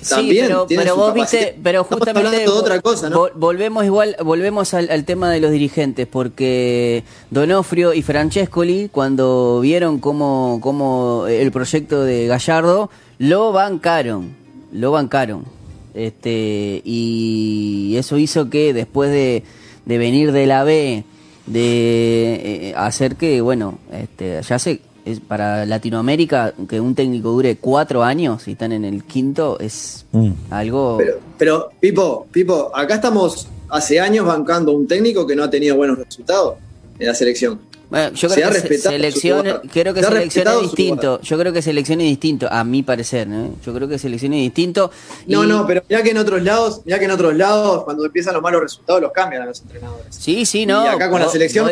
también 0.04 0.46
sí, 0.46 0.52
pero, 0.52 0.66
pero 0.68 0.96
vos 0.96 1.14
capacidad. 1.14 1.42
viste, 1.44 1.60
pero 1.64 1.84
justamente 1.84 2.38
de 2.38 2.48
otra 2.48 2.82
cosa, 2.82 3.10
¿no? 3.10 3.18
vol- 3.18 3.32
volvemos 3.36 3.86
igual, 3.86 4.16
volvemos 4.24 4.74
al, 4.74 4.90
al 4.90 5.06
tema 5.06 5.30
de 5.32 5.40
los 5.40 5.52
dirigentes, 5.52 6.08
porque 6.08 7.04
Donofrio 7.32 7.94
y 7.94 8.02
Francescoli, 8.02 8.90
cuando 8.92 9.60
vieron 9.62 10.00
cómo, 10.00 10.60
cómo 10.62 11.26
el 11.28 11.52
proyecto 11.52 12.04
de 12.04 12.28
Gallardo, 12.28 12.90
lo 13.20 13.52
bancaron, 13.52 14.36
lo 14.72 14.92
bancaron. 14.92 15.46
Este, 15.94 16.82
y 16.84 17.96
eso 17.98 18.18
hizo 18.18 18.50
que 18.50 18.74
después 18.74 19.12
de, 19.12 19.44
de 19.86 19.98
venir 19.98 20.32
de 20.32 20.48
la 20.48 20.64
B, 20.64 21.04
de 21.46 22.70
eh, 22.70 22.74
hacer 22.76 23.16
que, 23.16 23.42
bueno, 23.42 23.78
este, 23.92 24.42
ya 24.42 24.58
sé, 24.58 24.80
es 25.06 25.20
para 25.20 25.66
Latinoamérica 25.66 26.54
que 26.68 26.80
un 26.80 26.96
técnico 26.96 27.32
dure 27.32 27.58
cuatro 27.58 28.04
años 28.04 28.48
y 28.48 28.52
están 28.52 28.72
en 28.72 28.86
el 28.86 29.04
quinto 29.04 29.60
es 29.60 30.04
Mm. 30.14 30.32
algo... 30.52 30.98
Pero, 30.98 31.20
pero, 31.38 31.70
Pipo, 31.80 32.28
Pipo, 32.32 32.72
acá 32.74 32.96
estamos 32.96 33.48
hace 33.70 34.00
años 34.00 34.26
bancando 34.26 34.72
un 34.72 34.88
técnico 34.88 35.26
que 35.26 35.36
no 35.36 35.44
ha 35.44 35.50
tenido 35.50 35.76
buenos 35.76 35.98
resultados 35.98 36.56
en 37.00 37.08
la 37.08 37.16
selección. 37.16 37.60
Bueno, 37.94 38.16
yo 38.16 38.28
creo 38.28 38.50
que 38.50 38.54
se- 38.56 38.60
respetado 38.68 38.96
selección, 38.96 39.46
creo 39.72 39.94
que 39.94 40.02
Se 40.02 40.08
selección 40.08 40.48
es 40.48 40.62
distinto. 40.64 41.22
Yo 41.22 41.38
creo 41.38 41.54
que 41.54 41.62
selección 41.62 42.02
es 42.02 42.08
distinto, 42.08 42.48
a 42.52 42.64
mi 42.64 42.82
parecer, 42.82 43.28
¿no? 43.28 43.52
Yo 43.64 43.72
creo 43.72 43.88
que 43.88 44.00
selección 44.00 44.34
es 44.34 44.42
distinto. 44.42 44.90
No, 45.28 45.44
y- 45.44 45.48
no, 45.48 45.68
pero 45.68 45.84
ya 45.88 46.02
que 46.02 46.10
en 46.10 46.18
otros 46.18 46.42
lados, 46.42 46.82
ya 46.86 46.98
que 46.98 47.06
en 47.06 47.12
otros 47.12 47.36
lados, 47.36 47.84
cuando 47.84 48.04
empiezan 48.04 48.34
los 48.34 48.42
malos 48.42 48.62
resultados, 48.64 49.00
los 49.00 49.12
cambian 49.12 49.44
a 49.44 49.46
los 49.46 49.62
entrenadores. 49.62 50.08
Sí, 50.10 50.44
sí, 50.44 50.66
no. 50.66 50.84
Y 50.86 50.88
acá 50.88 51.08
con 51.12 51.20
la 51.20 51.26
Vos- 51.28 51.34
selección 51.34 51.70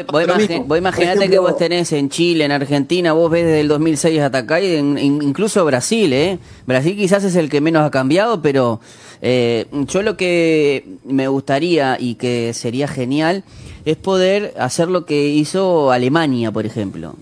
Vos, 0.68 0.78
imaginate 0.78 1.28
que 1.28 1.40
vos 1.40 1.58
tenés 1.58 1.92
en 1.92 2.10
Chile, 2.12 2.46
en 2.46 2.52
Argentina, 2.52 3.14
vos 3.14 3.32
ves 3.32 3.44
desde 3.46 3.62
el 3.62 3.68
2006 3.68 4.22
hasta 4.22 4.38
acá, 4.38 4.62
y 4.62 4.76
en- 4.76 5.00
in- 5.00 5.22
incluso 5.24 5.66
Brasil, 5.66 6.14
¿eh? 6.14 6.38
Brasil 6.68 6.96
quizás 6.96 7.24
es 7.24 7.36
el 7.36 7.50
que 7.50 7.62
menos 7.62 7.84
ha 7.84 7.90
cambiado, 7.90 8.44
pero 8.44 8.80
eh, 9.24 9.66
yo 9.88 10.02
lo 10.04 10.18
que 10.18 10.86
me 11.04 11.28
gustaría 11.28 11.98
y 12.00 12.14
que 12.16 12.54
sería 12.54 12.88
genial 12.88 13.44
es 13.86 13.98
poder 13.98 14.54
hacer 14.60 14.88
lo 14.90 15.06
que 15.06 15.28
hizo 15.28 15.92
Alemania, 15.92 16.52
por 16.52 16.66
ejemplo. 16.66 17.16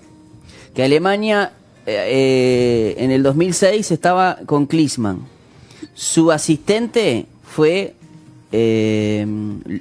Que 0.74 0.84
Alemania 0.84 1.51
eh, 1.86 2.96
eh, 2.98 3.04
en 3.04 3.12
el 3.12 3.24
2006 3.24 3.92
estaba 3.92 4.39
con 4.46 4.66
Klinsmann. 4.66 5.20
Su 5.94 6.32
asistente 6.32 7.25
fue 7.44 7.94
eh, 8.51 9.25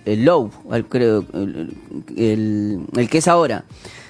el 0.05 0.25
Lowe, 0.25 0.51
el- 0.73 0.85
creo, 0.87 1.25
el 2.17 3.09
que 3.11 3.19
es 3.19 3.29
ahora. 3.29 3.65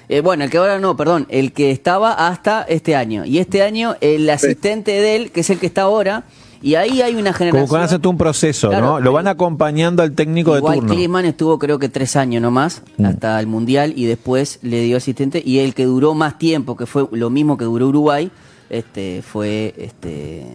Eh, 0.07 0.21
bueno, 0.21 0.43
el 0.43 0.49
que 0.49 0.57
ahora 0.57 0.79
no, 0.79 0.97
perdón, 0.97 1.27
el 1.29 1.51
que 1.53 1.69
estaba 1.71 2.13
hasta 2.27 2.63
este 2.63 2.95
año. 2.95 3.25
Y 3.25 3.37
este 3.37 3.61
año 3.61 3.95
el 4.01 4.27
asistente 4.29 4.91
de 4.91 5.15
él, 5.15 5.31
que 5.31 5.41
es 5.41 5.49
el 5.51 5.59
que 5.59 5.67
está 5.67 5.83
ahora, 5.83 6.23
y 6.61 6.75
ahí 6.75 7.01
hay 7.01 7.15
una 7.15 7.33
generación. 7.33 7.67
Como 7.67 7.81
hacer 7.83 7.99
todo 7.99 8.11
un 8.11 8.17
proceso, 8.17 8.69
Claro, 8.69 8.85
¿no? 8.85 8.99
Lo 8.99 9.11
van 9.13 9.27
acompañando 9.27 10.03
al 10.03 10.11
técnico 10.13 10.55
Igual 10.57 10.73
de 10.75 10.79
turno. 10.81 10.93
Klinsmann 10.95 11.25
estuvo 11.25 11.57
creo 11.59 11.79
que 11.79 11.89
tres 11.89 12.15
años 12.15 12.41
nomás, 12.41 12.81
Mm. 12.97 13.05
hasta 13.05 13.39
el 13.39 13.47
Mundial, 13.47 13.93
y 13.95 14.05
después 14.05 14.59
le 14.61 14.81
dio 14.81 14.97
asistente, 14.97 15.41
y 15.45 15.59
el 15.59 15.73
que 15.73 15.85
duró 15.85 16.13
más 16.13 16.37
tiempo, 16.37 16.75
que 16.75 16.85
fue 16.85 17.05
lo 17.11 17.29
mismo 17.29 17.57
que 17.57 17.65
duró 17.65 17.87
Uruguay, 17.87 18.29
este 18.69 19.21
fue 19.21 19.73
este 19.77 20.45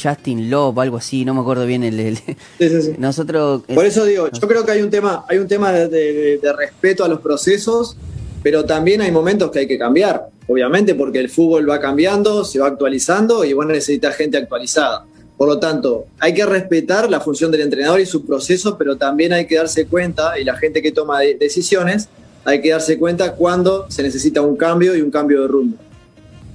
Justin 0.00 0.50
Love, 0.50 0.78
algo 0.78 0.96
así, 0.98 1.24
no 1.24 1.34
me 1.34 1.40
acuerdo 1.40 1.66
bien 1.66 1.82
el... 1.82 1.98
el- 1.98 2.16
Sí, 2.16 2.24
sí, 2.58 2.82
sí. 2.82 2.92
Nosotros... 2.98 3.62
Por 3.74 3.84
eso 3.84 4.04
digo, 4.04 4.28
yo 4.30 4.46
creo 4.48 4.64
que 4.64 4.70
hay 4.72 4.82
un 4.82 4.90
tema, 4.90 5.24
hay 5.28 5.38
un 5.38 5.48
tema 5.48 5.72
de, 5.72 5.88
de- 5.88 6.38
de 6.38 6.52
respeto 6.52 7.04
a 7.04 7.08
los 7.08 7.20
procesos, 7.20 7.96
pero 8.42 8.64
también 8.64 9.00
hay 9.00 9.10
momentos 9.10 9.50
que 9.50 9.58
hay 9.60 9.66
que 9.66 9.78
cambiar, 9.78 10.28
obviamente, 10.46 10.94
porque 10.94 11.18
el 11.18 11.28
fútbol 11.28 11.68
va 11.68 11.80
cambiando, 11.80 12.44
se 12.44 12.60
va 12.60 12.68
actualizando 12.68 13.44
y 13.44 13.52
vos 13.52 13.66
necesitas 13.66 14.14
gente 14.14 14.38
actualizada. 14.38 15.04
Por 15.40 15.48
lo 15.48 15.58
tanto, 15.58 16.04
hay 16.18 16.34
que 16.34 16.44
respetar 16.44 17.10
la 17.10 17.18
función 17.18 17.50
del 17.50 17.62
entrenador 17.62 17.98
y 17.98 18.04
su 18.04 18.26
proceso, 18.26 18.76
pero 18.76 18.98
también 18.98 19.32
hay 19.32 19.46
que 19.46 19.56
darse 19.56 19.86
cuenta, 19.86 20.38
y 20.38 20.44
la 20.44 20.54
gente 20.54 20.82
que 20.82 20.92
toma 20.92 21.20
de- 21.20 21.34
decisiones, 21.34 22.10
hay 22.44 22.60
que 22.60 22.68
darse 22.68 22.98
cuenta 22.98 23.32
cuando 23.32 23.90
se 23.90 24.02
necesita 24.02 24.42
un 24.42 24.54
cambio 24.54 24.94
y 24.94 25.00
un 25.00 25.10
cambio 25.10 25.40
de 25.40 25.48
rumbo. 25.48 25.78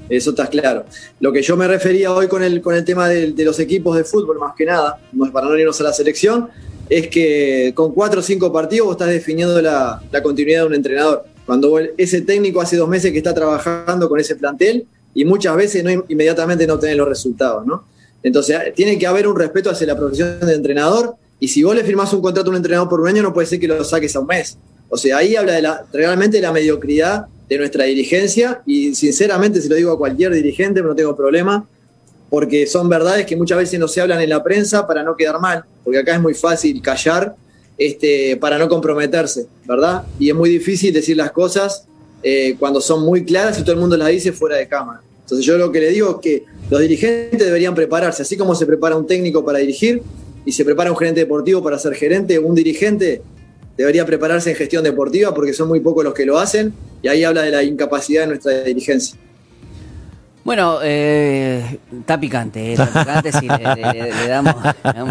Eso 0.07 0.29
está 0.29 0.45
claro. 0.45 0.85
Lo 1.19 1.33
que 1.33 1.41
yo 1.41 1.57
me 1.57 1.67
refería 1.67 2.13
hoy 2.13 2.27
con 2.27 2.43
el, 2.43 2.61
con 2.61 2.75
el 2.75 2.85
tema 2.85 3.09
de, 3.09 3.33
los 3.43 3.59
equipos 3.59 3.97
de 3.97 4.03
fútbol, 4.03 4.37
más 4.37 4.53
que 4.55 4.65
nada, 4.65 4.99
para 5.33 5.47
no 5.47 5.57
irnos 5.57 5.81
a 5.81 5.85
la 5.85 5.91
selección, 5.91 6.49
es 6.87 7.07
que 7.07 7.71
con 7.73 7.91
cuatro 7.91 8.19
o 8.19 8.23
cinco 8.23 8.53
partidos 8.53 8.85
vos 8.85 8.93
estás 8.97 9.09
definiendo 9.09 9.59
la, 9.63 9.99
continuidad 10.21 10.61
de 10.61 10.67
un 10.67 10.75
entrenador. 10.75 11.25
Cuando 11.47 11.79
ese 11.97 12.21
técnico 12.21 12.61
hace 12.61 12.77
dos 12.77 12.87
meses 12.87 13.11
que 13.11 13.17
está 13.17 13.33
trabajando 13.33 14.07
con 14.07 14.19
ese 14.19 14.35
plantel 14.35 14.85
y 15.15 15.25
muchas 15.25 15.55
veces 15.55 15.83
no, 15.83 15.89
inmediatamente 16.07 16.67
no 16.67 16.77
tenés 16.77 16.97
los 16.97 17.09
resultados, 17.09 17.65
¿no? 17.65 17.94
Entonces, 18.25 18.57
tiene 18.73 18.97
que 18.97 19.05
haber 19.05 19.27
un 19.27 19.37
respeto 19.37 19.69
hacia 19.69 19.85
la 19.85 19.95
profesión 19.95 20.39
de 20.39 20.55
entrenador 20.55 21.15
y 21.39 21.47
si 21.47 21.61
vos 21.61 21.75
le 21.75 21.83
firmás 21.83 22.11
un 22.11 22.23
contrato 22.23 22.49
a 22.49 22.49
un 22.49 22.55
entrenador 22.55 22.89
por 22.89 22.99
un 22.99 23.07
año, 23.07 23.21
no 23.21 23.31
puede 23.31 23.45
ser 23.45 23.59
que 23.59 23.67
lo 23.67 23.83
saques 23.83 24.15
a 24.15 24.19
un 24.19 24.25
mes. 24.25 24.57
O 24.89 24.97
sea, 24.97 25.17
ahí 25.17 25.35
habla 25.35 25.53
de 25.53 25.61
la, 25.61 25.85
realmente 25.93 26.37
de 26.37 26.41
la 26.41 26.51
mediocridad 26.51 27.27
de 27.47 27.57
nuestra 27.59 27.83
dirigencia 27.83 28.63
y 28.65 28.95
sinceramente 28.95 29.61
se 29.61 29.69
lo 29.69 29.75
digo 29.75 29.91
a 29.91 29.97
cualquier 29.99 30.33
dirigente, 30.33 30.81
no 30.81 30.95
tengo 30.95 31.15
problema, 31.15 31.67
porque 32.31 32.65
son 32.65 32.89
verdades 32.89 33.27
que 33.27 33.35
muchas 33.35 33.59
veces 33.59 33.79
no 33.79 33.87
se 33.87 34.01
hablan 34.01 34.19
en 34.19 34.29
la 34.31 34.43
prensa 34.43 34.87
para 34.87 35.03
no 35.03 35.15
quedar 35.15 35.39
mal, 35.39 35.63
porque 35.83 35.99
acá 35.99 36.15
es 36.15 36.21
muy 36.21 36.33
fácil 36.33 36.81
callar 36.81 37.35
este, 37.77 38.37
para 38.37 38.57
no 38.57 38.67
comprometerse, 38.67 39.45
¿verdad? 39.67 40.01
Y 40.17 40.29
es 40.29 40.35
muy 40.35 40.49
difícil 40.49 40.91
decir 40.91 41.15
las 41.15 41.31
cosas 41.31 41.85
eh, 42.23 42.55
cuando 42.57 42.81
son 42.81 43.05
muy 43.05 43.23
claras 43.23 43.59
y 43.59 43.61
todo 43.61 43.73
el 43.73 43.81
mundo 43.81 43.95
las 43.97 44.07
dice 44.07 44.31
fuera 44.31 44.55
de 44.55 44.67
cámara. 44.67 45.01
Entonces 45.21 45.45
yo 45.45 45.59
lo 45.59 45.71
que 45.71 45.79
le 45.79 45.89
digo 45.89 46.09
es 46.09 46.17
que 46.21 46.54
los 46.69 46.81
dirigentes 46.81 47.39
deberían 47.39 47.75
prepararse, 47.75 48.23
así 48.23 48.37
como 48.37 48.55
se 48.55 48.65
prepara 48.65 48.95
un 48.95 49.05
técnico 49.05 49.45
para 49.45 49.59
dirigir 49.59 50.01
y 50.45 50.51
se 50.51 50.65
prepara 50.65 50.91
un 50.91 50.97
gerente 50.97 51.21
deportivo 51.21 51.63
para 51.63 51.77
ser 51.77 51.93
gerente, 51.93 52.39
un 52.39 52.55
dirigente 52.55 53.21
debería 53.77 54.05
prepararse 54.05 54.51
en 54.51 54.55
gestión 54.55 54.83
deportiva 54.83 55.33
porque 55.33 55.53
son 55.53 55.67
muy 55.67 55.79
pocos 55.79 56.03
los 56.03 56.13
que 56.13 56.25
lo 56.25 56.37
hacen 56.37 56.73
y 57.01 57.07
ahí 57.07 57.23
habla 57.23 57.43
de 57.43 57.51
la 57.51 57.63
incapacidad 57.63 58.21
de 58.21 58.27
nuestra 58.27 58.63
dirigencia. 58.63 59.19
Bueno, 60.45 60.77
eh, 60.83 61.79
está 62.01 62.19
picante, 62.19 62.69
eh, 62.69 62.73
está 62.73 62.85
picante 62.85 63.31
si 63.31 63.47
le, 63.47 64.27
damos, 64.27 64.53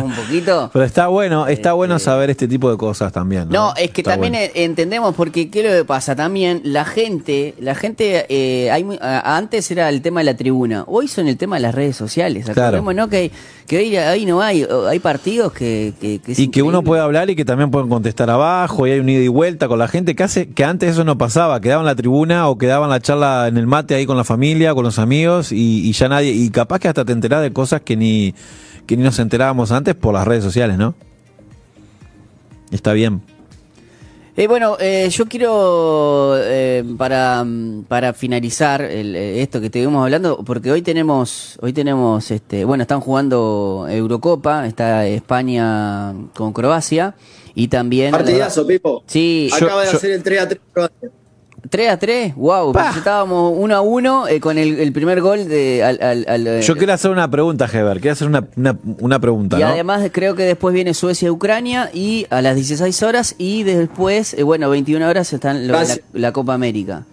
un 0.04 0.14
poquito. 0.14 0.70
Pero 0.72 0.84
está 0.84 1.08
bueno, 1.08 1.48
está 1.48 1.72
bueno 1.72 1.96
este, 1.96 2.04
saber 2.04 2.30
este 2.30 2.46
tipo 2.46 2.70
de 2.70 2.76
cosas 2.76 3.12
también. 3.12 3.48
No, 3.48 3.70
no 3.70 3.74
es 3.74 3.90
que 3.90 4.04
también 4.04 4.36
entendemos 4.54 5.12
porque 5.16 5.50
qué 5.50 5.58
es 5.58 5.66
lo 5.66 5.72
que 5.72 5.84
pasa 5.84 6.14
también 6.14 6.60
la 6.62 6.84
gente, 6.84 7.56
la 7.58 7.74
gente 7.74 8.26
eh, 8.28 8.70
hay 8.70 8.86
antes 9.00 9.68
era 9.72 9.88
el 9.88 10.02
tema 10.02 10.20
de 10.20 10.24
la 10.24 10.36
tribuna, 10.36 10.84
hoy 10.86 11.08
son 11.08 11.26
el 11.26 11.36
tema 11.36 11.56
de 11.56 11.62
las 11.62 11.74
redes 11.74 11.96
sociales. 11.96 12.46
Claro. 12.54 12.80
¿no? 12.92 13.08
Que, 13.08 13.32
que 13.66 13.78
hoy, 13.78 14.26
no 14.26 14.40
hay, 14.40 14.64
hay 14.88 14.98
partidos 15.00 15.52
que, 15.52 15.94
que, 16.00 16.20
y 16.28 16.48
que 16.48 16.62
uno 16.62 16.84
puede 16.84 17.02
hablar 17.02 17.28
y 17.28 17.34
que 17.34 17.44
también 17.44 17.72
pueden 17.72 17.88
contestar 17.88 18.30
abajo 18.30 18.86
y 18.86 18.92
hay 18.92 19.00
un 19.00 19.08
ida 19.08 19.22
y 19.22 19.28
vuelta 19.28 19.66
con 19.66 19.80
la 19.80 19.88
gente 19.88 20.14
que 20.14 20.22
hace 20.22 20.48
que 20.50 20.64
antes 20.64 20.92
eso 20.92 21.02
no 21.02 21.18
pasaba, 21.18 21.60
quedaban 21.60 21.86
la 21.86 21.96
tribuna 21.96 22.48
o 22.48 22.56
quedaban 22.56 22.88
la 22.88 23.00
charla 23.00 23.48
en 23.48 23.56
el 23.56 23.66
mate 23.66 23.96
ahí 23.96 24.06
con 24.06 24.16
la 24.16 24.22
familia, 24.22 24.74
con 24.74 24.84
los 24.84 25.00
amigos 25.00 25.23
y, 25.50 25.92
ya 25.92 26.08
nadie, 26.08 26.32
y 26.32 26.50
capaz 26.50 26.78
que 26.78 26.88
hasta 26.88 27.04
te 27.04 27.12
enterás 27.12 27.42
de 27.42 27.52
cosas 27.52 27.82
que 27.82 27.96
ni, 27.96 28.34
que 28.86 28.96
ni 28.96 29.02
nos 29.02 29.18
enterábamos 29.18 29.72
antes 29.72 29.94
por 29.94 30.14
las 30.14 30.26
redes 30.26 30.44
sociales, 30.44 30.78
¿no? 30.78 30.94
Está 32.70 32.92
bien. 32.92 33.22
Eh, 34.36 34.48
bueno, 34.48 34.76
eh, 34.80 35.08
yo 35.10 35.26
quiero, 35.26 36.34
eh, 36.36 36.82
para, 36.98 37.46
para 37.86 38.12
finalizar 38.12 38.82
esto 38.82 39.60
que 39.60 39.66
estuvimos 39.66 40.02
hablando, 40.02 40.42
porque 40.44 40.72
hoy 40.72 40.82
tenemos, 40.82 41.56
hoy 41.62 41.72
tenemos, 41.72 42.32
este, 42.32 42.64
bueno, 42.64 42.82
están 42.82 43.00
jugando 43.00 43.86
Eurocopa, 43.88 44.66
está 44.66 45.06
España 45.06 46.12
con 46.34 46.52
Croacia, 46.52 47.14
y 47.54 47.68
también... 47.68 48.10
Partidazo, 48.10 48.66
Pipo. 48.66 49.04
Sí. 49.06 49.50
Acaba 49.54 49.82
de 49.82 49.90
hacer 49.90 50.10
el 50.10 50.22
3 50.24 50.40
a 50.40 50.48
3 50.48 50.60
Croacia. 50.72 51.10
3 51.68 51.90
a 51.90 51.98
3, 51.98 52.34
wow, 52.34 52.74
estábamos 52.96 53.54
1 53.56 53.74
a 53.74 53.80
1 53.80 54.28
eh, 54.28 54.40
con 54.40 54.58
el, 54.58 54.92
primer 54.92 55.20
gol 55.20 55.48
de... 55.48 55.82
Al, 55.82 56.46
eh, 56.46 56.60
Yo 56.62 56.76
quiero 56.76 56.92
hacer 56.92 57.10
una 57.10 57.30
pregunta, 57.30 57.68
Heber, 57.72 58.00
quiero 58.00 58.12
hacer 58.12 58.28
una, 58.28 58.46
una, 59.00 59.18
pregunta. 59.18 59.58
Y 59.58 59.62
además 59.62 60.08
creo 60.12 60.34
que 60.34 60.42
después 60.44 60.74
viene 60.74 60.94
Suecia-Ucrania 60.94 61.90
y 61.92 62.26
a 62.30 62.42
las 62.42 62.56
16 62.56 63.02
horas 63.02 63.34
y 63.38 63.62
después, 63.62 64.34
eh, 64.34 64.42
bueno, 64.42 64.68
21 64.70 65.08
horas 65.08 65.32
están 65.32 65.66
la, 65.66 65.84
la, 66.12 66.32
Copa 66.32 66.54
América. 66.54 67.04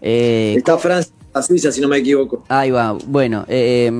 Está 0.00 0.76
Francia 0.78 1.13
a 1.34 1.42
Suiza, 1.42 1.72
si 1.72 1.80
no 1.80 1.88
me 1.88 1.98
equivoco. 1.98 2.44
Ahí 2.48 2.70
va. 2.70 2.96
Bueno, 3.06 3.44
eh, 3.48 3.90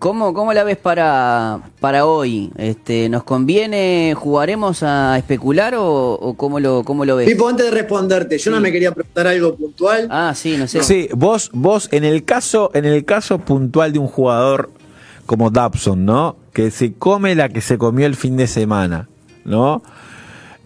¿cómo, 0.00 0.34
¿cómo, 0.34 0.52
la 0.52 0.64
ves 0.64 0.76
para, 0.76 1.60
para 1.80 2.04
hoy? 2.04 2.50
Este, 2.58 3.08
¿Nos 3.08 3.22
conviene, 3.22 4.14
jugaremos 4.16 4.82
a 4.82 5.16
especular 5.16 5.74
o, 5.78 6.34
cómo, 6.36 6.58
lo, 6.58 6.82
cómo 6.82 7.04
lo 7.04 7.16
ves? 7.16 7.28
Pipo, 7.28 7.48
antes 7.48 7.66
de 7.66 7.70
responderte, 7.70 8.36
yo 8.38 8.50
no 8.50 8.60
me 8.60 8.72
quería 8.72 8.90
preguntar 8.90 9.28
algo 9.28 9.54
puntual. 9.54 10.08
Ah, 10.10 10.32
sí, 10.34 10.56
no 10.56 10.66
sé. 10.66 10.82
Sí, 10.82 11.08
vos, 11.14 11.50
vos 11.52 11.88
en 11.92 12.02
el 12.02 12.24
caso, 12.24 12.72
en 12.74 12.84
el 12.84 13.04
caso 13.04 13.38
puntual 13.38 13.92
de 13.92 14.00
un 14.00 14.08
jugador 14.08 14.70
como 15.24 15.50
Dabson, 15.50 16.04
¿no? 16.04 16.36
Que 16.52 16.72
se 16.72 16.94
come 16.94 17.36
la 17.36 17.48
que 17.48 17.60
se 17.60 17.78
comió 17.78 18.06
el 18.06 18.16
fin 18.16 18.36
de 18.36 18.48
semana, 18.48 19.08
¿no? 19.44 19.82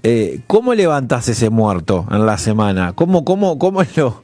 Eh, 0.03 0.41
¿Cómo 0.47 0.75
levantás 0.75 1.29
ese 1.29 1.51
muerto 1.51 2.07
en 2.11 2.25
la 2.25 2.39
semana? 2.39 2.95
¿Cómo, 2.95 3.23
cómo, 3.27 3.59
cómo 3.59 3.83
lo, 3.97 4.23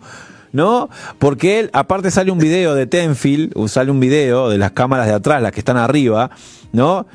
¿no? 0.53 0.89
Porque 1.19 1.61
él, 1.61 1.71
aparte 1.73 2.11
sale 2.11 2.31
un 2.31 2.39
video 2.39 2.75
de 2.75 2.87
Tenfield, 2.87 3.69
sale 3.69 3.91
un 3.91 4.01
video 4.01 4.49
de 4.49 4.59
las 4.59 4.73
cámaras 4.73 5.07
de 5.07 5.15
atrás, 5.15 5.43
las 5.43 5.53
que 5.53 5.61
están 5.61 5.77
arriba, 5.77 6.31
¿no? 6.73 7.07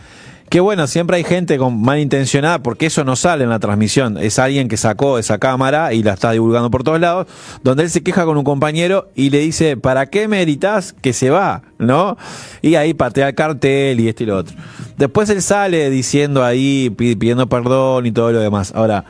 Que 0.51 0.59
bueno, 0.59 0.85
siempre 0.85 1.15
hay 1.15 1.23
gente 1.23 1.57
con 1.57 1.81
malintencionada 1.81 2.61
porque 2.61 2.87
eso 2.87 3.05
no 3.05 3.15
sale 3.15 3.45
en 3.45 3.49
la 3.49 3.59
transmisión. 3.59 4.17
Es 4.17 4.37
alguien 4.37 4.67
que 4.67 4.75
sacó 4.75 5.17
esa 5.17 5.37
cámara 5.37 5.93
y 5.93 6.03
la 6.03 6.11
está 6.11 6.31
divulgando 6.31 6.69
por 6.69 6.83
todos 6.83 6.99
lados, 6.99 7.27
donde 7.63 7.83
él 7.83 7.89
se 7.89 8.03
queja 8.03 8.25
con 8.25 8.37
un 8.37 8.43
compañero 8.43 9.09
y 9.15 9.29
le 9.29 9.39
dice, 9.39 9.77
¿para 9.77 10.07
qué 10.07 10.27
meritas 10.27 10.91
que 10.91 11.13
se 11.13 11.29
va? 11.29 11.61
¿No? 11.77 12.17
Y 12.61 12.75
ahí 12.75 12.93
patea 12.93 13.29
el 13.29 13.35
cartel 13.35 14.01
y 14.01 14.09
esto 14.09 14.23
y 14.23 14.25
lo 14.25 14.39
otro. 14.39 14.57
Después 14.97 15.29
él 15.29 15.41
sale 15.41 15.89
diciendo 15.89 16.43
ahí, 16.43 16.89
pidiendo 16.89 17.47
perdón 17.47 18.07
y 18.07 18.11
todo 18.11 18.33
lo 18.33 18.41
demás. 18.41 18.73
Ahora, 18.75 19.05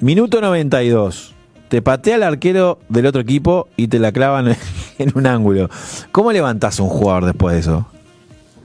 minuto 0.00 0.42
92 0.42 1.34
te 1.68 1.82
patea 1.82 2.16
el 2.16 2.22
arquero 2.22 2.78
del 2.88 3.06
otro 3.06 3.20
equipo 3.20 3.68
y 3.76 3.88
te 3.88 3.98
la 3.98 4.12
clavan 4.12 4.56
en 4.98 5.12
un 5.14 5.26
ángulo. 5.26 5.68
¿Cómo 6.12 6.32
levantás 6.32 6.78
a 6.80 6.82
un 6.82 6.88
jugador 6.88 7.24
después 7.26 7.54
de 7.54 7.60
eso? 7.60 7.86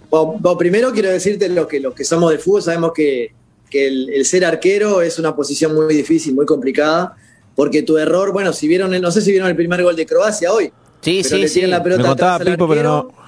Bueno, 0.09 0.57
primero 0.57 0.91
quiero 0.91 1.09
decirte 1.09 1.49
lo 1.49 1.67
que 1.67 1.79
los 1.79 1.93
que 1.93 2.03
somos 2.03 2.31
de 2.31 2.39
fútbol 2.39 2.63
sabemos 2.63 2.93
que, 2.93 3.31
el, 3.71 4.25
ser 4.25 4.45
arquero 4.45 5.01
es 5.01 5.19
una 5.19 5.35
posición 5.35 5.75
muy 5.75 5.93
difícil, 5.93 6.33
muy 6.33 6.45
complicada, 6.45 7.15
porque 7.55 7.83
tu 7.83 7.97
error, 7.97 8.31
bueno, 8.33 8.51
si 8.51 8.67
vieron, 8.67 8.99
no 8.99 9.11
sé 9.11 9.21
si 9.21 9.31
vieron 9.31 9.49
el 9.49 9.55
primer 9.55 9.83
gol 9.83 9.95
de 9.95 10.05
Croacia 10.05 10.51
hoy. 10.51 10.71
Sí, 11.01 11.23
sí, 11.23 11.47
sí. 11.47 11.61
la 11.61 11.81
pelota 11.81 12.39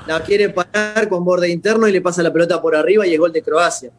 la 0.07 0.23
quiere 0.23 0.49
parar 0.49 1.07
con 1.07 1.23
borde 1.23 1.49
interno 1.49 1.87
y 1.87 1.91
le 1.91 2.01
pasa 2.01 2.23
la 2.23 2.33
pelota 2.33 2.61
por 2.61 2.75
arriba 2.75 3.05
y 3.05 3.13
es 3.13 3.19
gol 3.19 3.31
de 3.31 3.41
Croacia. 3.41 3.91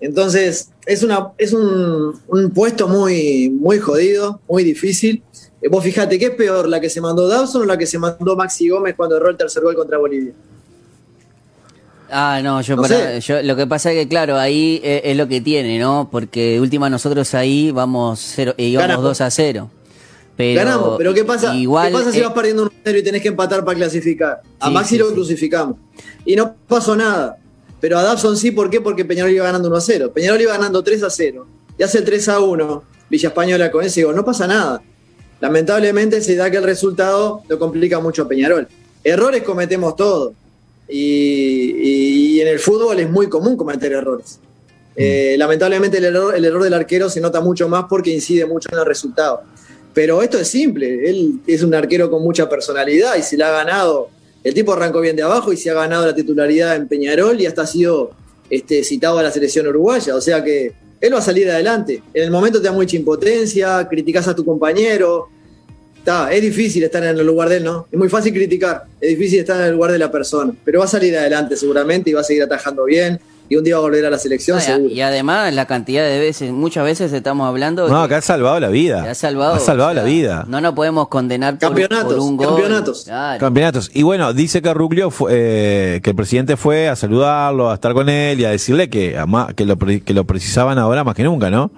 Entonces, 0.00 0.70
es, 0.86 1.02
una, 1.02 1.32
es 1.38 1.52
un, 1.52 2.20
puesto 2.54 2.88
muy, 2.88 3.50
muy 3.50 3.78
jodido, 3.78 4.40
muy 4.48 4.62
difícil. 4.64 5.22
Eh, 5.60 5.68
vos 5.68 5.82
fijate, 5.82 6.18
¿qué 6.18 6.26
es 6.26 6.30
peor, 6.32 6.68
la 6.68 6.80
que 6.80 6.88
se 6.88 7.00
mandó 7.00 7.26
Dawson 7.26 7.62
o 7.62 7.64
la 7.64 7.76
que 7.76 7.86
se 7.86 7.98
mandó 7.98 8.36
Maxi 8.36 8.68
Gómez 8.68 8.94
cuando 8.96 9.16
erró 9.16 9.30
el 9.30 9.36
tercer 9.36 9.62
gol 9.62 9.74
contra 9.74 9.98
Bolivia? 9.98 10.32
Ah, 12.10 12.40
no, 12.42 12.62
yo, 12.62 12.76
lo 13.42 13.56
que 13.56 13.66
pasa 13.66 13.92
es 13.92 13.98
que, 13.98 14.08
claro, 14.08 14.38
ahí 14.38 14.80
eh, 14.82 15.02
es, 15.04 15.16
lo 15.16 15.28
que 15.28 15.40
tiene, 15.40 15.78
¿no? 15.78 16.08
Porque 16.10 16.58
última 16.58 16.88
nosotros 16.88 17.34
ahí 17.34 17.70
vamos 17.70 18.20
cero, 18.34 18.54
eh, 18.56 18.64
íbamos 18.64 19.02
2 19.02 19.20
a 19.20 19.30
0. 19.30 19.70
Pero 20.34 20.60
Ganamos, 20.60 20.94
pero 20.96 21.12
¿qué 21.12 21.24
pasa, 21.24 21.54
igual, 21.54 21.88
¿qué 21.88 21.92
pasa 21.92 22.12
si 22.12 22.20
vas 22.20 22.32
perdiendo 22.32 22.62
un 22.62 22.70
0 22.84 22.98
y 22.98 23.02
tenés 23.02 23.20
que 23.20 23.28
empatar 23.28 23.64
para 23.64 23.76
clasificar? 23.76 24.40
A 24.60 24.70
Maxi 24.70 24.96
lo 24.96 25.12
crucificamos. 25.12 25.76
Y 26.24 26.36
no 26.36 26.54
pasó 26.66 26.96
nada. 26.96 27.38
Pero 27.80 27.98
a 27.98 28.02
Dawson 28.02 28.36
sí, 28.36 28.50
¿por 28.50 28.70
qué? 28.70 28.80
Porque 28.80 29.04
Peñarol 29.04 29.32
iba 29.32 29.44
ganando 29.44 29.68
1 29.68 29.76
a 29.76 29.80
0. 29.80 30.12
Peñarol 30.12 30.40
iba 30.40 30.52
ganando 30.52 30.82
3 30.82 31.02
a 31.02 31.10
0. 31.10 31.46
Y 31.78 31.82
hace 31.82 31.98
el 31.98 32.04
3 32.04 32.28
a 32.28 32.40
1. 32.40 32.82
Villa 33.08 33.28
Española 33.28 33.70
con 33.70 33.84
ese 33.84 34.02
gol. 34.02 34.16
No 34.16 34.24
pasa 34.24 34.46
nada. 34.46 34.82
Lamentablemente 35.40 36.20
se 36.20 36.34
da 36.34 36.50
que 36.50 36.56
el 36.56 36.64
resultado 36.64 37.42
lo 37.48 37.58
complica 37.58 38.00
mucho 38.00 38.22
a 38.22 38.28
Peñarol. 38.28 38.66
Errores 39.04 39.42
cometemos 39.42 39.94
todos. 39.94 40.32
Y, 40.88 42.40
en 42.40 42.48
el 42.48 42.58
fútbol 42.58 42.98
es 42.98 43.10
muy 43.10 43.28
común 43.28 43.56
cometer 43.56 43.92
errores. 43.92 44.38
Mm. 44.42 44.96
Eh, 44.96 45.36
lamentablemente 45.38 45.98
el 45.98 46.04
error, 46.04 46.34
el 46.34 46.44
error 46.44 46.62
del 46.62 46.74
arquero 46.74 47.08
se 47.08 47.20
nota 47.20 47.40
mucho 47.40 47.68
más 47.68 47.84
porque 47.88 48.10
incide 48.10 48.46
mucho 48.46 48.68
en 48.72 48.78
el 48.78 48.86
resultado. 48.86 49.42
Pero 49.94 50.22
esto 50.22 50.38
es 50.38 50.48
simple. 50.48 51.08
Él 51.08 51.40
es 51.46 51.62
un 51.62 51.74
arquero 51.74 52.10
con 52.10 52.22
mucha 52.22 52.48
personalidad 52.48 53.16
y 53.16 53.22
se 53.22 53.36
le 53.36 53.44
ha 53.44 53.50
ganado 53.50 54.10
el 54.44 54.54
tipo 54.54 54.72
arrancó 54.72 55.00
bien 55.00 55.16
de 55.16 55.22
abajo 55.22 55.52
y 55.52 55.56
se 55.56 55.70
ha 55.70 55.74
ganado 55.74 56.06
la 56.06 56.14
titularidad 56.14 56.76
en 56.76 56.88
Peñarol 56.88 57.40
y 57.40 57.46
hasta 57.46 57.62
ha 57.62 57.66
sido 57.66 58.10
este, 58.48 58.84
citado 58.84 59.18
a 59.18 59.22
la 59.22 59.30
selección 59.30 59.66
uruguaya. 59.66 60.14
O 60.14 60.20
sea 60.20 60.42
que 60.42 60.72
él 61.00 61.14
va 61.14 61.18
a 61.18 61.22
salir 61.22 61.50
adelante. 61.50 62.02
En 62.14 62.24
el 62.24 62.30
momento 62.30 62.60
te 62.60 62.66
da 62.66 62.72
mucha 62.72 62.96
impotencia, 62.96 63.86
criticas 63.88 64.26
a 64.28 64.34
tu 64.34 64.44
compañero. 64.44 65.28
Está, 65.98 66.32
es 66.32 66.40
difícil 66.40 66.82
estar 66.82 67.02
en 67.02 67.18
el 67.18 67.26
lugar 67.26 67.48
de 67.48 67.56
él, 67.56 67.64
¿no? 67.64 67.86
Es 67.90 67.98
muy 67.98 68.08
fácil 68.08 68.32
criticar, 68.32 68.84
es 69.00 69.10
difícil 69.10 69.40
estar 69.40 69.60
en 69.60 69.66
el 69.66 69.72
lugar 69.72 69.92
de 69.92 69.98
la 69.98 70.10
persona, 70.10 70.54
pero 70.64 70.78
va 70.78 70.86
a 70.86 70.88
salir 70.88 71.16
adelante 71.16 71.56
seguramente 71.56 72.10
y 72.10 72.12
va 72.12 72.20
a 72.20 72.24
seguir 72.24 72.44
atajando 72.44 72.84
bien 72.84 73.20
y 73.48 73.56
un 73.56 73.64
día 73.64 73.74
va 73.74 73.80
a 73.80 73.82
volver 73.82 74.04
a 74.06 74.10
la 74.10 74.18
selección. 74.18 74.60
Y 74.90 75.00
además 75.00 75.52
la 75.54 75.66
cantidad 75.66 76.04
de 76.04 76.18
veces, 76.18 76.52
muchas 76.52 76.84
veces 76.84 77.12
estamos 77.12 77.48
hablando... 77.48 77.88
No, 77.88 78.06
que, 78.08 78.14
ha 78.14 78.20
salvado 78.20 78.60
la 78.60 78.68
vida. 78.68 79.10
ha 79.10 79.14
salvado, 79.14 79.54
ha 79.54 79.60
salvado 79.60 79.94
la 79.94 80.02
vida. 80.02 80.44
No 80.48 80.60
nos 80.60 80.74
podemos 80.74 81.08
condenar 81.08 81.58
campeonatos, 81.58 82.14
por, 82.14 82.22
un 82.22 82.36
gol. 82.36 82.46
Campeonatos. 82.46 83.06
Campeonatos. 83.38 83.90
Y 83.94 84.02
bueno, 84.02 84.32
dice 84.32 84.60
que 84.62 84.74
Ruglio, 84.74 85.10
fue, 85.10 85.30
eh, 85.34 86.00
que 86.02 86.10
el 86.10 86.16
presidente 86.16 86.56
fue 86.56 86.88
a 86.88 86.96
saludarlo, 86.96 87.70
a 87.70 87.74
estar 87.74 87.94
con 87.94 88.08
él 88.08 88.40
y 88.40 88.44
a 88.44 88.50
decirle 88.50 88.90
que, 88.90 89.18
que, 89.56 89.64
lo, 89.64 89.78
que 89.78 90.14
lo 90.14 90.24
precisaban 90.24 90.78
ahora 90.78 91.04
más 91.04 91.14
que 91.14 91.24
nunca, 91.24 91.50
¿no? 91.50 91.70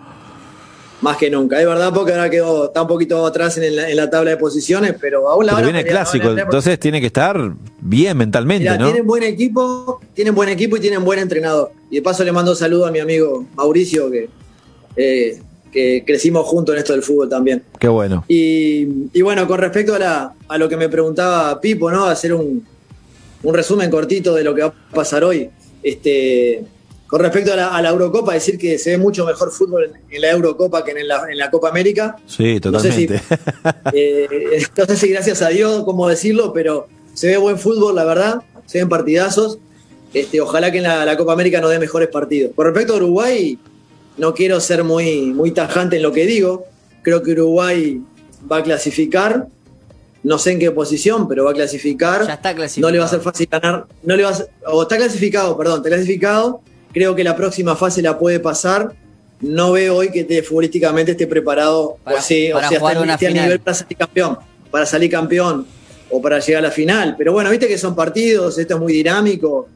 Más 1.01 1.17
que 1.17 1.31
nunca. 1.31 1.61
Es 1.61 1.67
verdad 1.67 1.93
porque 1.95 2.13
ahora 2.13 2.31
quedó 2.31 2.67
está 2.67 2.83
un 2.83 2.89
poquito 2.89 3.27
atrás 3.27 3.59
en 3.59 3.97
la, 3.97 4.11
tabla 4.11 4.33
de 4.33 4.37
posiciones, 4.37 4.95
pero 5.01 5.29
aún 5.29 5.47
la 5.47 5.55
pero 5.55 5.67
viene 5.67 5.85
clásico, 5.85 6.31
entonces 6.31 6.79
tiene 6.79 7.01
que 7.01 7.07
estar 7.07 7.53
bien 7.81 8.17
mentalmente, 8.17 8.69
¿no? 8.79 8.87
Tienen 8.87 9.07
buen 9.07 9.23
equipo, 9.23 10.01
tienen 10.15 10.35
buen 10.35 10.49
equipo 10.49 10.77
y 10.77 10.81
tienen 10.81 11.05
buen 11.05 11.19
entrenador. 11.19 11.73
Y 11.91 11.97
de 11.97 12.03
paso 12.03 12.25
le 12.25 12.33
mando 12.33 12.53
un 12.53 12.57
saludo 12.57 12.87
a 12.87 12.91
mi 12.91 12.99
amigo 12.99 13.47
Mauricio, 13.57 14.11
que 14.11 14.29
eh, 14.97 15.41
que 15.71 16.03
crecimos 16.05 16.47
juntos 16.47 16.75
en 16.75 16.81
esto 16.81 16.93
del 16.93 17.03
fútbol 17.03 17.29
también. 17.29 17.63
Qué 17.79 17.89
bueno. 17.89 18.25
Y, 18.29 19.09
y 19.13 19.23
bueno, 19.23 19.47
con 19.47 19.59
respecto 19.59 19.95
a, 19.95 19.99
la, 19.99 20.33
a, 20.49 20.59
lo 20.59 20.69
que 20.69 20.77
me 20.77 20.89
preguntaba 20.89 21.61
Pipo, 21.61 21.91
¿no? 21.91 22.07
Hacer 22.07 22.35
un, 22.35 22.67
un, 23.43 23.55
resumen 23.55 23.91
cortito 23.91 24.35
de 24.35 24.45
lo 24.45 24.55
que 24.55 24.63
va 24.63 24.69
a 24.69 24.95
pasar 24.95 25.25
hoy. 25.25 25.49
Este, 25.83 26.65
con 27.11 27.21
respecto 27.21 27.53
a 27.53 27.57
la, 27.57 27.75
a 27.75 27.83
la 27.83 27.89
Eurocopa, 27.89 28.35
decir 28.35 28.57
que 28.57 28.79
se 28.79 28.91
ve 28.91 28.99
mucho 28.99 29.27
mejor 29.27 29.51
fútbol 29.51 29.85
en, 29.85 30.15
en 30.15 30.21
la 30.23 30.31
Eurocopa 30.31 30.85
que 30.85 30.93
en 30.93 31.09
la, 31.09 31.25
en 31.29 31.39
la, 31.39 31.51
Copa 31.51 31.69
América. 31.69 32.17
Sí, 32.25 32.61
totalmente. 32.61 33.15
No 33.15 33.19
sé, 33.19 33.91
si, 33.91 33.99
eh, 33.99 34.67
no 34.77 34.85
sé 34.87 34.97
si 34.97 35.09
gracias 35.09 35.43
a 35.43 35.49
Dios, 35.49 35.83
cómo 35.85 36.09
decirlo, 36.09 36.53
pero 36.53 36.87
se 37.15 37.27
ve 37.27 37.37
buen 37.37 37.59
fútbol, 37.59 37.97
la 37.97 38.05
verdad. 38.05 38.43
Se 38.67 38.79
ven 38.79 38.89
partidazos. 38.89 39.59
Este, 40.15 40.41
ojalá 40.41 40.71
que 40.71 40.79
en 40.79 40.85
la, 40.85 41.05
la 41.05 41.17
Copa 41.17 41.33
América 41.33 41.61
nos 41.61 41.71
dé 41.71 41.81
mejores 41.81 42.09
partidos. 42.09 42.53
Con 42.55 42.67
respecto 42.67 42.95
a 42.95 42.97
Uruguay, 42.99 43.59
no 44.17 44.33
quiero 44.33 44.61
ser 44.61 44.85
muy, 44.85 45.33
muy 45.33 45.51
tajante 45.51 45.97
en 45.97 46.03
lo 46.03 46.13
que 46.13 46.27
digo. 46.27 46.67
Creo 47.03 47.25
que 47.25 47.33
Uruguay 47.33 48.01
va 48.51 48.59
a 48.59 48.63
clasificar. 48.63 49.49
No 50.23 50.39
sé 50.39 50.53
en 50.53 50.61
qué 50.61 50.71
posición, 50.71 51.27
pero 51.27 51.45
va 51.45 51.51
a 51.51 51.55
clasificar. 51.55 52.25
Ya 52.25 52.35
está 52.35 52.55
clasificado. 52.55 52.89
No 52.89 52.93
le 52.93 52.99
va 53.01 53.07
a 53.07 53.09
ser 53.09 53.21
fácil 53.21 53.49
ganar. 53.51 53.87
No 54.05 54.15
le 54.15 54.23
va 54.23 54.31
a 54.31 54.35
ser, 54.35 54.51
o 54.65 54.83
está 54.83 54.97
clasificado, 54.97 55.57
perdón, 55.57 55.79
está 55.79 55.89
clasificado. 55.89 56.61
Creo 56.93 57.15
que 57.15 57.25
la 57.25 57.37
próxima 57.37 57.77
fase 57.77 58.03
la 58.03 58.19
puede 58.19 58.41
pasar. 58.41 58.93
No 59.41 59.73
veo 59.73 59.97
hoy 59.97 60.11
que 60.11 60.25
te, 60.25 60.43
futbolísticamente 60.43 61.13
esté 61.13 61.27
preparado 61.27 61.97
para, 62.05 62.19
o 62.19 62.23
sea, 62.23 62.55
para 62.55 62.67
o 62.67 62.71
sea 62.71 62.79
jugar 62.81 62.93
está 62.95 63.05
una 63.05 63.13
esté 63.15 63.27
a 63.27 63.29
final. 63.31 63.45
nivel 63.45 63.61
para 63.61 63.75
salir 63.75 63.97
campeón. 63.97 64.39
Para 64.71 64.87
salir 64.87 65.11
campeón 65.11 65.67
o 66.11 66.21
para 66.21 66.41
llegar 66.41 66.65
a 66.65 66.69
la 66.69 66.73
final. 66.73 67.15
Pero 67.17 67.33
bueno, 67.33 67.51
viste 67.51 67.69
que 67.69 67.79
son 67.79 67.95
partidos, 67.95 68.59
esto 68.59 68.75
es 68.75 68.81
muy 68.81 68.93
dinámico. 68.93 69.69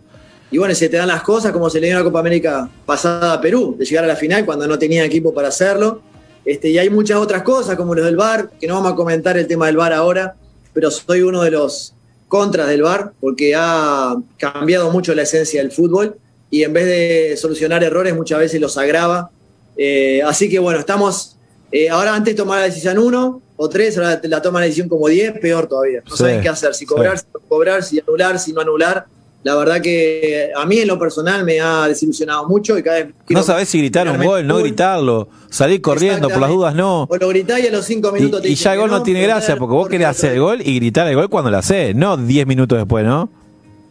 Y 0.51 0.59
bueno, 0.59 0.75
se 0.75 0.89
te 0.89 0.97
dan 0.97 1.09
las 1.09 1.23
cosas 1.23 1.53
como 1.53 1.71
se 1.71 1.81
le 1.81 1.87
dio 1.87 1.97
en 1.97 2.01
la 2.01 2.05
Copa 2.05 2.21
América 2.21 2.69
pasada 2.85 3.33
a 3.33 3.41
Perú, 3.41 3.75
de 3.79 3.85
llegar 3.85 4.05
a 4.05 4.09
la 4.09 4.17
final 4.17 4.45
cuando 4.45 4.67
no 4.67 4.79
tenía 4.79 5.05
equipo 5.05 5.33
para 5.33 5.49
hacerlo. 5.49 6.03
Este, 6.45 6.69
y 6.69 6.79
hay 6.79 6.91
muchas 6.91 7.19
otras 7.19 7.43
cosas, 7.43 7.77
como 7.77 7.95
los 7.95 8.05
del 8.05 8.17
VAR, 8.17 8.51
que 8.61 8.67
no 8.67 8.75
vamos 8.75 8.93
a 8.93 8.95
comentar 8.95 9.39
el 9.39 9.47
tema 9.47 9.67
del 9.67 9.77
VAR 9.77 9.93
ahora, 9.93 10.35
pero 10.75 10.91
soy 10.91 11.23
uno 11.23 11.43
de 11.43 11.53
los 11.53 11.95
contras 12.29 12.69
del 12.69 12.83
VAR, 12.83 13.13
porque 13.21 13.55
ha 13.57 14.15
cambiado 14.37 14.91
mucho 14.91 15.15
la 15.15 15.23
esencia 15.23 15.63
del 15.63 15.73
fútbol 15.73 16.19
y 16.55 16.63
en 16.63 16.73
vez 16.73 16.87
de 16.87 17.37
solucionar 17.37 17.83
errores 17.83 18.15
muchas 18.15 18.39
veces 18.39 18.61
los 18.61 18.79
agrava. 18.79 19.29
Eh, 19.77 20.23
así 20.25 20.49
que 20.49 20.61
bueno, 20.61 20.79
estamos, 20.79 21.37
eh, 21.73 21.91
ahora 21.91 22.15
antes 22.15 22.37
de 22.37 22.37
tomar 22.41 22.61
la 22.61 22.67
decisión 22.67 22.97
uno 22.97 23.43
o 23.57 23.69
tres, 23.69 23.99
ahora 23.99 24.21
la 24.23 24.41
toma 24.41 24.61
la 24.61 24.67
decisión 24.67 24.89
como 24.89 25.09
diez, 25.09 25.33
peor 25.41 25.67
todavía. 25.67 26.01
No 26.09 26.13
Sí, 26.13 26.19
saben 26.19 26.43
qué 26.43 26.49
hacer, 26.49 26.73
si 26.77 26.87
cobrar, 26.87 27.19
sí. 27.19 27.25
si 27.27 27.33
no 27.35 27.41
cobrar, 27.49 27.83
si 27.83 27.99
anular, 27.99 28.39
si 28.39 28.53
no 28.53 28.61
anular. 28.61 29.07
La 29.43 29.57
verdad 29.57 29.81
que 29.83 30.53
a 30.57 30.65
mí 30.65 30.79
en 30.79 30.87
lo 30.87 30.97
personal 30.97 31.45
me 31.45 31.59
ha 31.61 31.89
desilusionado 31.89 32.47
mucho 32.47 32.79
y 32.79 32.85
cada 32.85 32.99
vez 32.99 33.15
No 33.31 33.43
sabés 33.43 33.69
si 33.69 33.79
gritar 33.79 34.09
un 34.09 34.25
gol, 34.25 34.47
no 34.47 34.59
gritarlo, 34.59 35.29
salir 35.51 35.81
corriendo, 35.83 36.29
por 36.29 36.39
las 36.39 36.51
dudas 36.51 36.75
no. 36.77 37.09
O 37.11 37.17
lo 37.17 37.29
gritás 37.31 37.59
y 37.59 37.67
a 37.67 37.73
los 37.73 37.85
cinco 37.85 38.11
Y, 38.11 38.21
minutos 38.21 38.43
te 38.43 38.49
y 38.49 38.55
ya 38.55 38.75
el 38.75 38.79
gol 38.79 38.91
no 38.91 39.03
tiene 39.03 39.21
pero 39.23 39.35
gracia, 39.35 39.57
porque 39.57 39.75
vos 39.75 39.89
querés 39.89 40.07
no 40.07 40.11
hacer 40.13 40.33
el 40.35 40.41
gol 40.41 40.61
y 40.65 40.77
gritar 40.77 41.09
el 41.09 41.17
gol 41.17 41.29
cuando 41.29 41.51
lo 41.51 41.59
haces, 41.59 41.97
no 41.97 42.17
10 42.17 42.47
minutos 42.47 42.79
después, 42.79 43.05
¿no? 43.05 43.29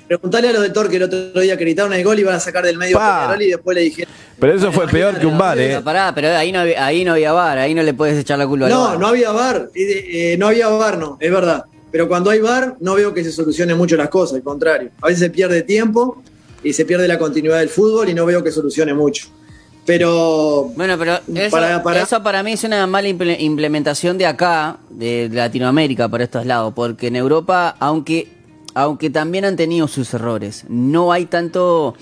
Preguntale 0.08 0.50
a 0.50 0.52
los 0.54 0.62
del 0.62 0.74
Torque 0.74 0.98
el 0.98 1.04
otro 1.04 1.42
día 1.42 1.56
que 1.58 1.64
gritaron 1.64 1.94
el 1.94 2.04
gol 2.04 2.18
y 2.18 2.22
iban 2.22 2.36
a 2.36 2.40
sacar 2.40 2.64
del 2.66 2.78
medio 2.78 3.00
a 3.00 3.22
Peñarol 3.22 3.42
y 3.42 3.50
después 3.52 3.76
le 3.76 3.82
dijeron. 3.82 4.14
Pero 4.40 4.54
eso 4.54 4.72
fue 4.72 4.88
peor 4.88 5.18
que 5.20 5.26
un 5.26 5.38
bar, 5.38 5.58
¿eh? 5.60 5.68
Pero 5.70 5.84
pará, 5.84 6.12
pero 6.14 6.30
ahí 6.36 6.52
no, 6.52 6.60
había- 6.60 6.86
ahí 6.86 7.06
no 7.06 7.14
había 7.14 7.32
bar, 7.32 7.58
ahí 7.58 7.74
no 7.74 7.82
le 7.84 7.94
puedes 7.94 8.18
echar 8.20 8.38
la 8.38 8.46
culpa 8.48 8.66
al 8.66 8.72
No, 8.72 8.82
VAR. 8.84 9.00
no 9.00 9.08
había 9.08 9.32
bar, 9.32 9.70
eh, 9.74 10.06
eh, 10.34 10.38
no 10.38 10.48
había 10.48 10.68
bar, 10.68 10.98
no, 10.98 11.18
es 11.20 11.32
verdad. 11.32 11.64
Pero 11.92 12.08
cuando 12.08 12.30
hay 12.32 12.40
bar, 12.40 12.76
no 12.80 12.96
veo 12.96 13.14
que 13.14 13.24
se 13.24 13.32
solucionen 13.32 13.78
mucho 13.78 13.96
las 13.96 14.10
cosas, 14.10 14.36
al 14.38 14.44
contrario. 14.44 14.90
A 15.02 15.08
veces 15.08 15.20
se 15.22 15.30
pierde 15.30 15.62
tiempo 15.62 16.22
y 16.64 16.74
se 16.74 16.86
pierde 16.86 17.08
la 17.08 17.18
continuidad 17.18 17.60
del 17.60 17.70
fútbol 17.70 18.10
y 18.10 18.14
no 18.14 18.26
veo 18.26 18.44
que 18.44 18.52
solucione 18.52 18.94
mucho. 18.94 19.28
Pero 19.86 20.72
Bueno, 20.76 20.98
pero 20.98 21.20
eso 21.36 21.52
Para- 21.52 21.84
para- 21.84 22.02
eso 22.02 22.24
para 22.24 22.42
mí 22.42 22.54
es 22.54 22.64
una 22.64 22.88
mala 22.88 23.10
imple- 23.10 23.36
implementación 23.40 24.18
de 24.18 24.26
acá, 24.26 24.78
de 24.90 25.30
Latinoamérica, 25.32 26.08
por 26.08 26.22
estos 26.22 26.46
lados, 26.46 26.74
porque 26.76 27.08
en 27.08 27.16
Europa, 27.18 27.76
aunque, 27.80 28.28
aunque 28.74 29.10
también 29.10 29.46
han 29.46 29.56
tenido 29.56 29.88
sus 29.88 30.14
errores, 30.14 30.66
no 30.70 31.12
hay 31.12 31.26
tanto 31.26 31.96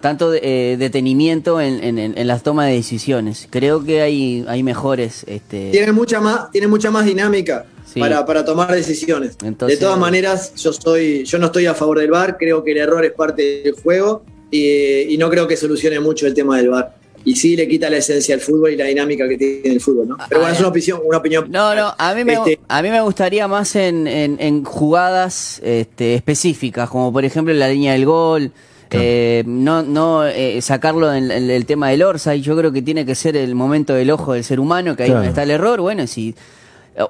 tanto 0.00 0.34
eh, 0.34 0.74
detenimiento 0.80 1.60
en, 1.60 1.82
en- 1.82 1.96
en- 1.96 2.18
en 2.18 2.26
las 2.26 2.42
tomas 2.42 2.66
de 2.66 2.72
decisiones. 2.74 3.46
Creo 3.48 3.84
que 3.84 4.02
hay, 4.02 4.44
hay 4.48 4.64
mejores... 4.64 5.22
Este, 5.28 5.70
tiene 5.70 5.92
mucha 5.92 6.20
más, 6.20 6.50
tiene 6.50 6.66
mucha 6.66 6.90
más 6.90 7.04
dinámica 7.06 7.66
Sí. 7.86 8.00
para, 8.00 8.26
para 8.26 8.44
tomar 8.44 8.72
decisiones. 8.74 9.36
Entonces- 9.44 9.78
de 9.78 9.84
todas 9.84 9.98
maneras, 10.00 10.54
yo 10.56 10.70
estoy, 10.70 11.22
yo 11.24 11.38
no 11.38 11.46
estoy 11.46 11.66
a 11.66 11.74
favor 11.74 12.00
del 12.00 12.10
VAR, 12.10 12.36
creo 12.36 12.64
que 12.64 12.72
el 12.72 12.78
error 12.78 13.04
es 13.04 13.12
parte 13.12 13.62
del 13.62 13.74
juego 13.74 14.24
y, 14.50 15.14
y 15.14 15.16
no 15.18 15.30
creo 15.30 15.46
que 15.46 15.56
solucione 15.56 16.00
mucho 16.00 16.26
el 16.26 16.34
tema 16.34 16.56
del 16.56 16.70
VAR. 16.70 16.96
Y 17.24 17.36
sí 17.36 17.54
le 17.56 17.68
quita 17.68 17.88
la 17.88 17.98
esencia 17.98 18.34
al 18.34 18.40
fútbol 18.40 18.72
y 18.72 18.76
la 18.76 18.84
dinámica 18.86 19.28
que 19.28 19.36
tiene 19.38 19.60
el 19.64 19.80
fútbol, 19.80 20.08
¿no? 20.08 20.16
Pero 20.28 20.40
bueno, 20.40 20.52
es 20.54 20.58
ah, 20.58 20.62
una 20.62 20.68
opinión, 20.70 21.00
una 21.04 21.18
opinión. 21.18 21.46
No, 21.50 21.74
no, 21.74 21.94
a 21.96 22.14
mí 22.14 22.24
me, 22.24 22.32
Este, 22.34 22.58
a 22.68 22.82
mí 22.82 22.90
me 22.90 23.00
gustaría 23.00 23.46
más 23.48 23.76
en, 23.76 24.06
en- 24.06 24.36
en 24.40 24.64
jugadas 24.64 25.60
este, 25.64 26.14
específicas, 26.14 26.88
como 26.90 27.12
por 27.12 27.24
ejemplo 27.24 27.54
la 27.54 27.68
línea 27.68 27.92
del 27.92 28.06
gol, 28.06 28.50
eh, 28.90 29.42
no, 29.46 29.82
no 29.82 30.26
eh, 30.26 30.60
sacarlo 30.60 31.14
en, 31.14 31.30
en 31.30 31.48
el 31.48 31.64
tema 31.64 31.88
del 31.90 32.02
Orsa, 32.02 32.34
y 32.36 32.42
yo 32.42 32.56
creo 32.56 32.72
que 32.72 32.82
tiene 32.82 33.06
que 33.06 33.14
ser 33.14 33.36
el 33.36 33.54
momento 33.54 33.94
del 33.94 34.10
ojo 34.10 34.34
del 34.34 34.44
ser 34.44 34.60
humano, 34.60 34.96
que 34.96 35.04
ahí 35.04 35.08
Claro. 35.08 35.20
donde 35.20 35.28
está 35.30 35.42
el 35.44 35.50
error, 35.50 35.80
bueno, 35.80 36.06
si... 36.06 36.34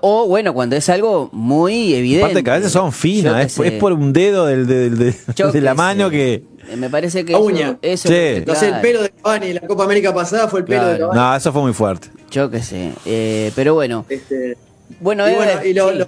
O 0.00 0.26
bueno, 0.28 0.54
cuando 0.54 0.76
es 0.76 0.88
algo 0.88 1.28
muy 1.32 1.94
evidente. 1.94 2.24
Aparte 2.24 2.44
que 2.44 2.50
a 2.50 2.56
veces 2.56 2.72
son 2.72 2.92
finas, 2.92 3.58
es, 3.58 3.72
por 3.80 3.92
un 3.92 4.12
dedo 4.12 4.46
del, 4.46 4.66
del- 4.66 4.96
de 5.52 5.60
la 5.60 5.74
mano 5.74 6.06
sé. 6.08 6.10
que... 6.12 6.34
Eh, 6.70 6.76
Me 6.76 6.88
parece 6.88 7.24
que 7.24 7.32
eso, 7.32 7.42
uña. 7.42 7.78
eso 7.82 8.06
Sí. 8.08 8.14
es 8.14 8.46
No 8.46 8.54
sé, 8.54 8.68
el 8.68 8.80
pelo 8.80 9.02
de 9.02 9.10
Cavani 9.10 9.46
en 9.48 9.54
la 9.56 9.60
Copa 9.62 9.82
América 9.84 10.14
pasada 10.14 10.46
fue 10.46 10.60
el 10.60 10.66
pelo 10.66 10.86
de. 10.86 10.98
Cavani. 11.00 11.18
No, 11.20 11.34
eso 11.36 11.52
fue 11.52 11.62
muy 11.62 11.72
fuerte. 11.72 12.08
Yo 12.30 12.48
qué 12.48 12.62
sé. 12.62 12.92
Eh, 13.04 13.50
pero 13.56 13.74
bueno. 13.74 14.06
Este, 14.08 14.56
Bueno, 15.00 15.28
y 15.28 15.34
bueno, 15.34 15.52
y 15.64 15.72
lo- 15.74 15.90
sí. 15.90 15.98
lo- 15.98 16.06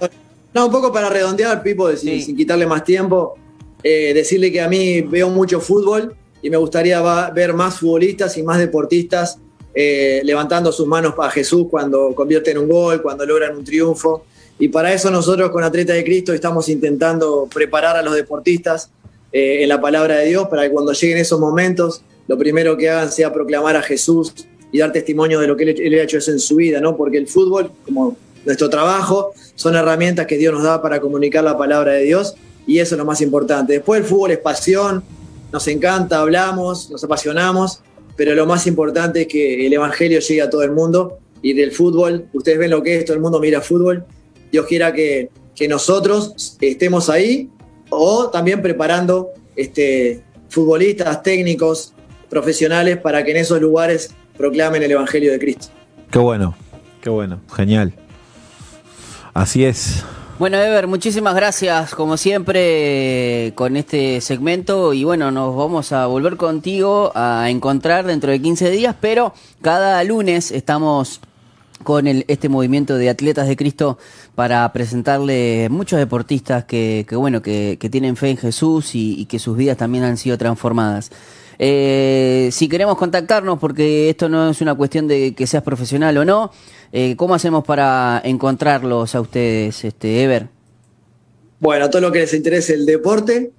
no, 0.53 0.65
un 0.67 0.71
poco 0.71 0.93
para 0.93 1.09
redondear, 1.09 1.61
Pipo, 1.61 1.89
sin, 1.97 2.11
Sí. 2.11 2.21
sin 2.21 2.37
quitarle 2.37 2.65
más 2.65 2.85
tiempo, 2.85 3.35
eh, 3.83 4.13
decirle 4.13 4.53
que 4.53 4.61
a 4.61 4.69
mí 4.69 5.01
veo 5.01 5.29
mucho 5.29 5.59
fútbol 5.59 6.15
y 6.41 6.49
me 6.49 6.55
gustaría 6.55 7.01
va- 7.01 7.29
ver 7.31 7.53
más 7.53 7.79
futbolistas 7.79 8.37
y 8.37 8.43
más 8.43 8.57
deportistas 8.57 9.39
eh, 9.75 10.21
levantando 10.23 10.71
sus 10.71 10.87
manos 10.87 11.13
a 11.19 11.29
Jesús 11.29 11.67
cuando 11.69 12.15
convierten 12.15 12.57
un 12.57 12.69
gol, 12.69 13.01
cuando 13.01 13.25
logran 13.25 13.57
un 13.57 13.65
triunfo. 13.65 14.23
Y 14.57 14.69
para 14.69 14.93
eso 14.93 15.11
nosotros 15.11 15.51
con 15.51 15.63
Atleta 15.63 15.91
de 15.91 16.03
Cristo 16.05 16.31
estamos 16.31 16.69
intentando 16.69 17.47
preparar 17.53 17.97
a 17.97 18.01
los 18.01 18.15
deportistas 18.15 18.89
eh, 19.33 19.63
en 19.63 19.69
la 19.69 19.81
palabra 19.81 20.15
de 20.15 20.27
Dios 20.27 20.47
para 20.47 20.63
que 20.63 20.71
cuando 20.71 20.93
lleguen 20.93 21.17
esos 21.17 21.39
momentos, 21.39 22.01
lo 22.27 22.37
primero 22.37 22.77
que 22.77 22.89
hagan 22.89 23.11
sea 23.11 23.33
proclamar 23.33 23.75
a 23.75 23.81
Jesús 23.81 24.33
y 24.71 24.79
dar 24.79 24.93
testimonio 24.93 25.41
de 25.41 25.47
lo 25.47 25.57
que 25.57 25.63
él, 25.63 25.75
él 25.77 25.99
ha 25.99 26.03
hecho 26.03 26.19
en 26.31 26.39
su 26.39 26.55
vida, 26.55 26.79
¿no? 26.79 26.95
Porque 26.95 27.17
el 27.17 27.27
fútbol, 27.27 27.69
como 27.83 28.15
nuestro 28.45 28.69
trabajo, 28.69 29.33
son 29.55 29.75
herramientas 29.75 30.25
que 30.25 30.37
Dios 30.37 30.53
nos 30.53 30.63
da 30.63 30.81
para 30.81 31.01
comunicar 31.01 31.43
la 31.43 31.57
palabra 31.57 31.91
de 31.91 32.03
Dios 32.03 32.35
y 32.65 32.79
eso 32.79 32.95
es 32.95 32.99
lo 32.99 33.05
más 33.05 33.19
importante. 33.19 33.73
Después 33.73 34.01
el 34.01 34.07
fútbol 34.07 34.31
es 34.31 34.37
pasión, 34.37 35.03
nos 35.51 35.67
encanta, 35.67 36.19
hablamos, 36.19 36.89
nos 36.89 37.03
apasionamos, 37.03 37.79
pero 38.15 38.33
lo 38.35 38.45
más 38.45 38.67
importante 38.67 39.21
es 39.21 39.27
que 39.27 39.65
el 39.65 39.73
Evangelio 39.73 40.19
llegue 40.19 40.41
a 40.41 40.49
todo 40.49 40.63
el 40.63 40.71
mundo 40.71 41.19
y 41.41 41.53
del 41.53 41.71
fútbol, 41.71 42.27
ustedes 42.33 42.57
ven 42.57 42.71
lo 42.71 42.81
que 42.81 42.97
es, 42.97 43.05
todo 43.05 43.15
el 43.15 43.21
mundo 43.21 43.39
mira 43.39 43.61
fútbol, 43.61 44.05
Dios 44.51 44.65
quiera 44.67 44.93
que, 44.93 45.29
que 45.55 45.67
nosotros 45.67 46.57
estemos 46.61 47.09
ahí 47.09 47.49
o 47.89 48.29
también 48.29 48.61
preparando 48.61 49.29
este, 49.55 50.23
futbolistas, 50.49 51.21
técnicos, 51.23 51.93
profesionales 52.29 52.97
para 52.97 53.23
que 53.23 53.31
en 53.31 53.37
esos 53.37 53.61
lugares 53.61 54.13
proclamen 54.37 54.83
el 54.83 54.91
Evangelio 54.91 55.31
de 55.31 55.39
Cristo. 55.39 55.67
Qué 56.11 56.19
bueno, 56.19 56.55
qué 57.01 57.09
bueno, 57.09 57.41
genial. 57.55 57.93
Así 59.33 59.65
es. 59.65 60.03
Bueno, 60.37 60.57
Ever, 60.57 60.87
muchísimas 60.87 61.33
gracias, 61.33 61.95
como 61.95 62.17
siempre, 62.17 63.53
con 63.55 63.77
este 63.77 64.19
segmento. 64.19 64.91
Y 64.91 65.05
bueno, 65.05 65.31
nos 65.31 65.55
vamos 65.55 65.93
a 65.93 66.07
volver 66.07 66.35
contigo 66.35 67.13
a 67.15 67.49
encontrar 67.49 68.05
dentro 68.05 68.31
de 68.31 68.41
15 68.41 68.69
días, 68.69 68.97
pero 68.99 69.33
cada 69.61 70.03
lunes 70.03 70.51
estamos 70.51 71.21
con 71.83 72.05
el, 72.07 72.25
este 72.27 72.49
movimiento 72.49 72.97
de 72.97 73.09
Atletas 73.09 73.47
de 73.47 73.55
Cristo 73.55 73.97
para 74.35 74.69
presentarle 74.73 75.69
muchos 75.69 75.99
deportistas 75.99 76.65
que, 76.65 77.05
que 77.07 77.15
bueno, 77.15 77.41
que, 77.41 77.77
tienen 77.89 78.17
fe 78.17 78.31
en 78.31 78.37
Jesús 78.37 78.93
y, 78.93 79.17
y 79.17 79.27
que 79.27 79.39
sus 79.39 79.55
vidas 79.55 79.77
también 79.77 80.03
han 80.03 80.17
sido 80.17 80.37
transformadas. 80.37 81.11
Eh, 81.59 82.49
si 82.51 82.67
queremos 82.67 82.97
contactarnos, 82.97 83.59
porque 83.59 84.09
esto 84.09 84.29
no 84.29 84.49
es 84.49 84.61
una 84.61 84.75
cuestión 84.75 85.07
de 85.07 85.33
que 85.33 85.47
seas 85.47 85.63
profesional 85.63 86.17
o 86.17 86.25
no, 86.25 86.51
eh, 86.97 87.17
¿cómo 87.17 87.35
hacemos 87.35 87.65
para 87.65 88.21
encontrarlos 88.23 89.15
a 89.15 89.19
ustedes, 89.19 89.83
este, 89.83 90.23
Ever? 90.23 90.47
Bueno, 91.59 91.83
a 91.83 91.89
todo 91.89 92.01
lo 92.01 92.09
que 92.09 92.19
les 92.19 92.33
interese 92.33 92.73
el 92.73 92.85
deporte, 92.85 93.51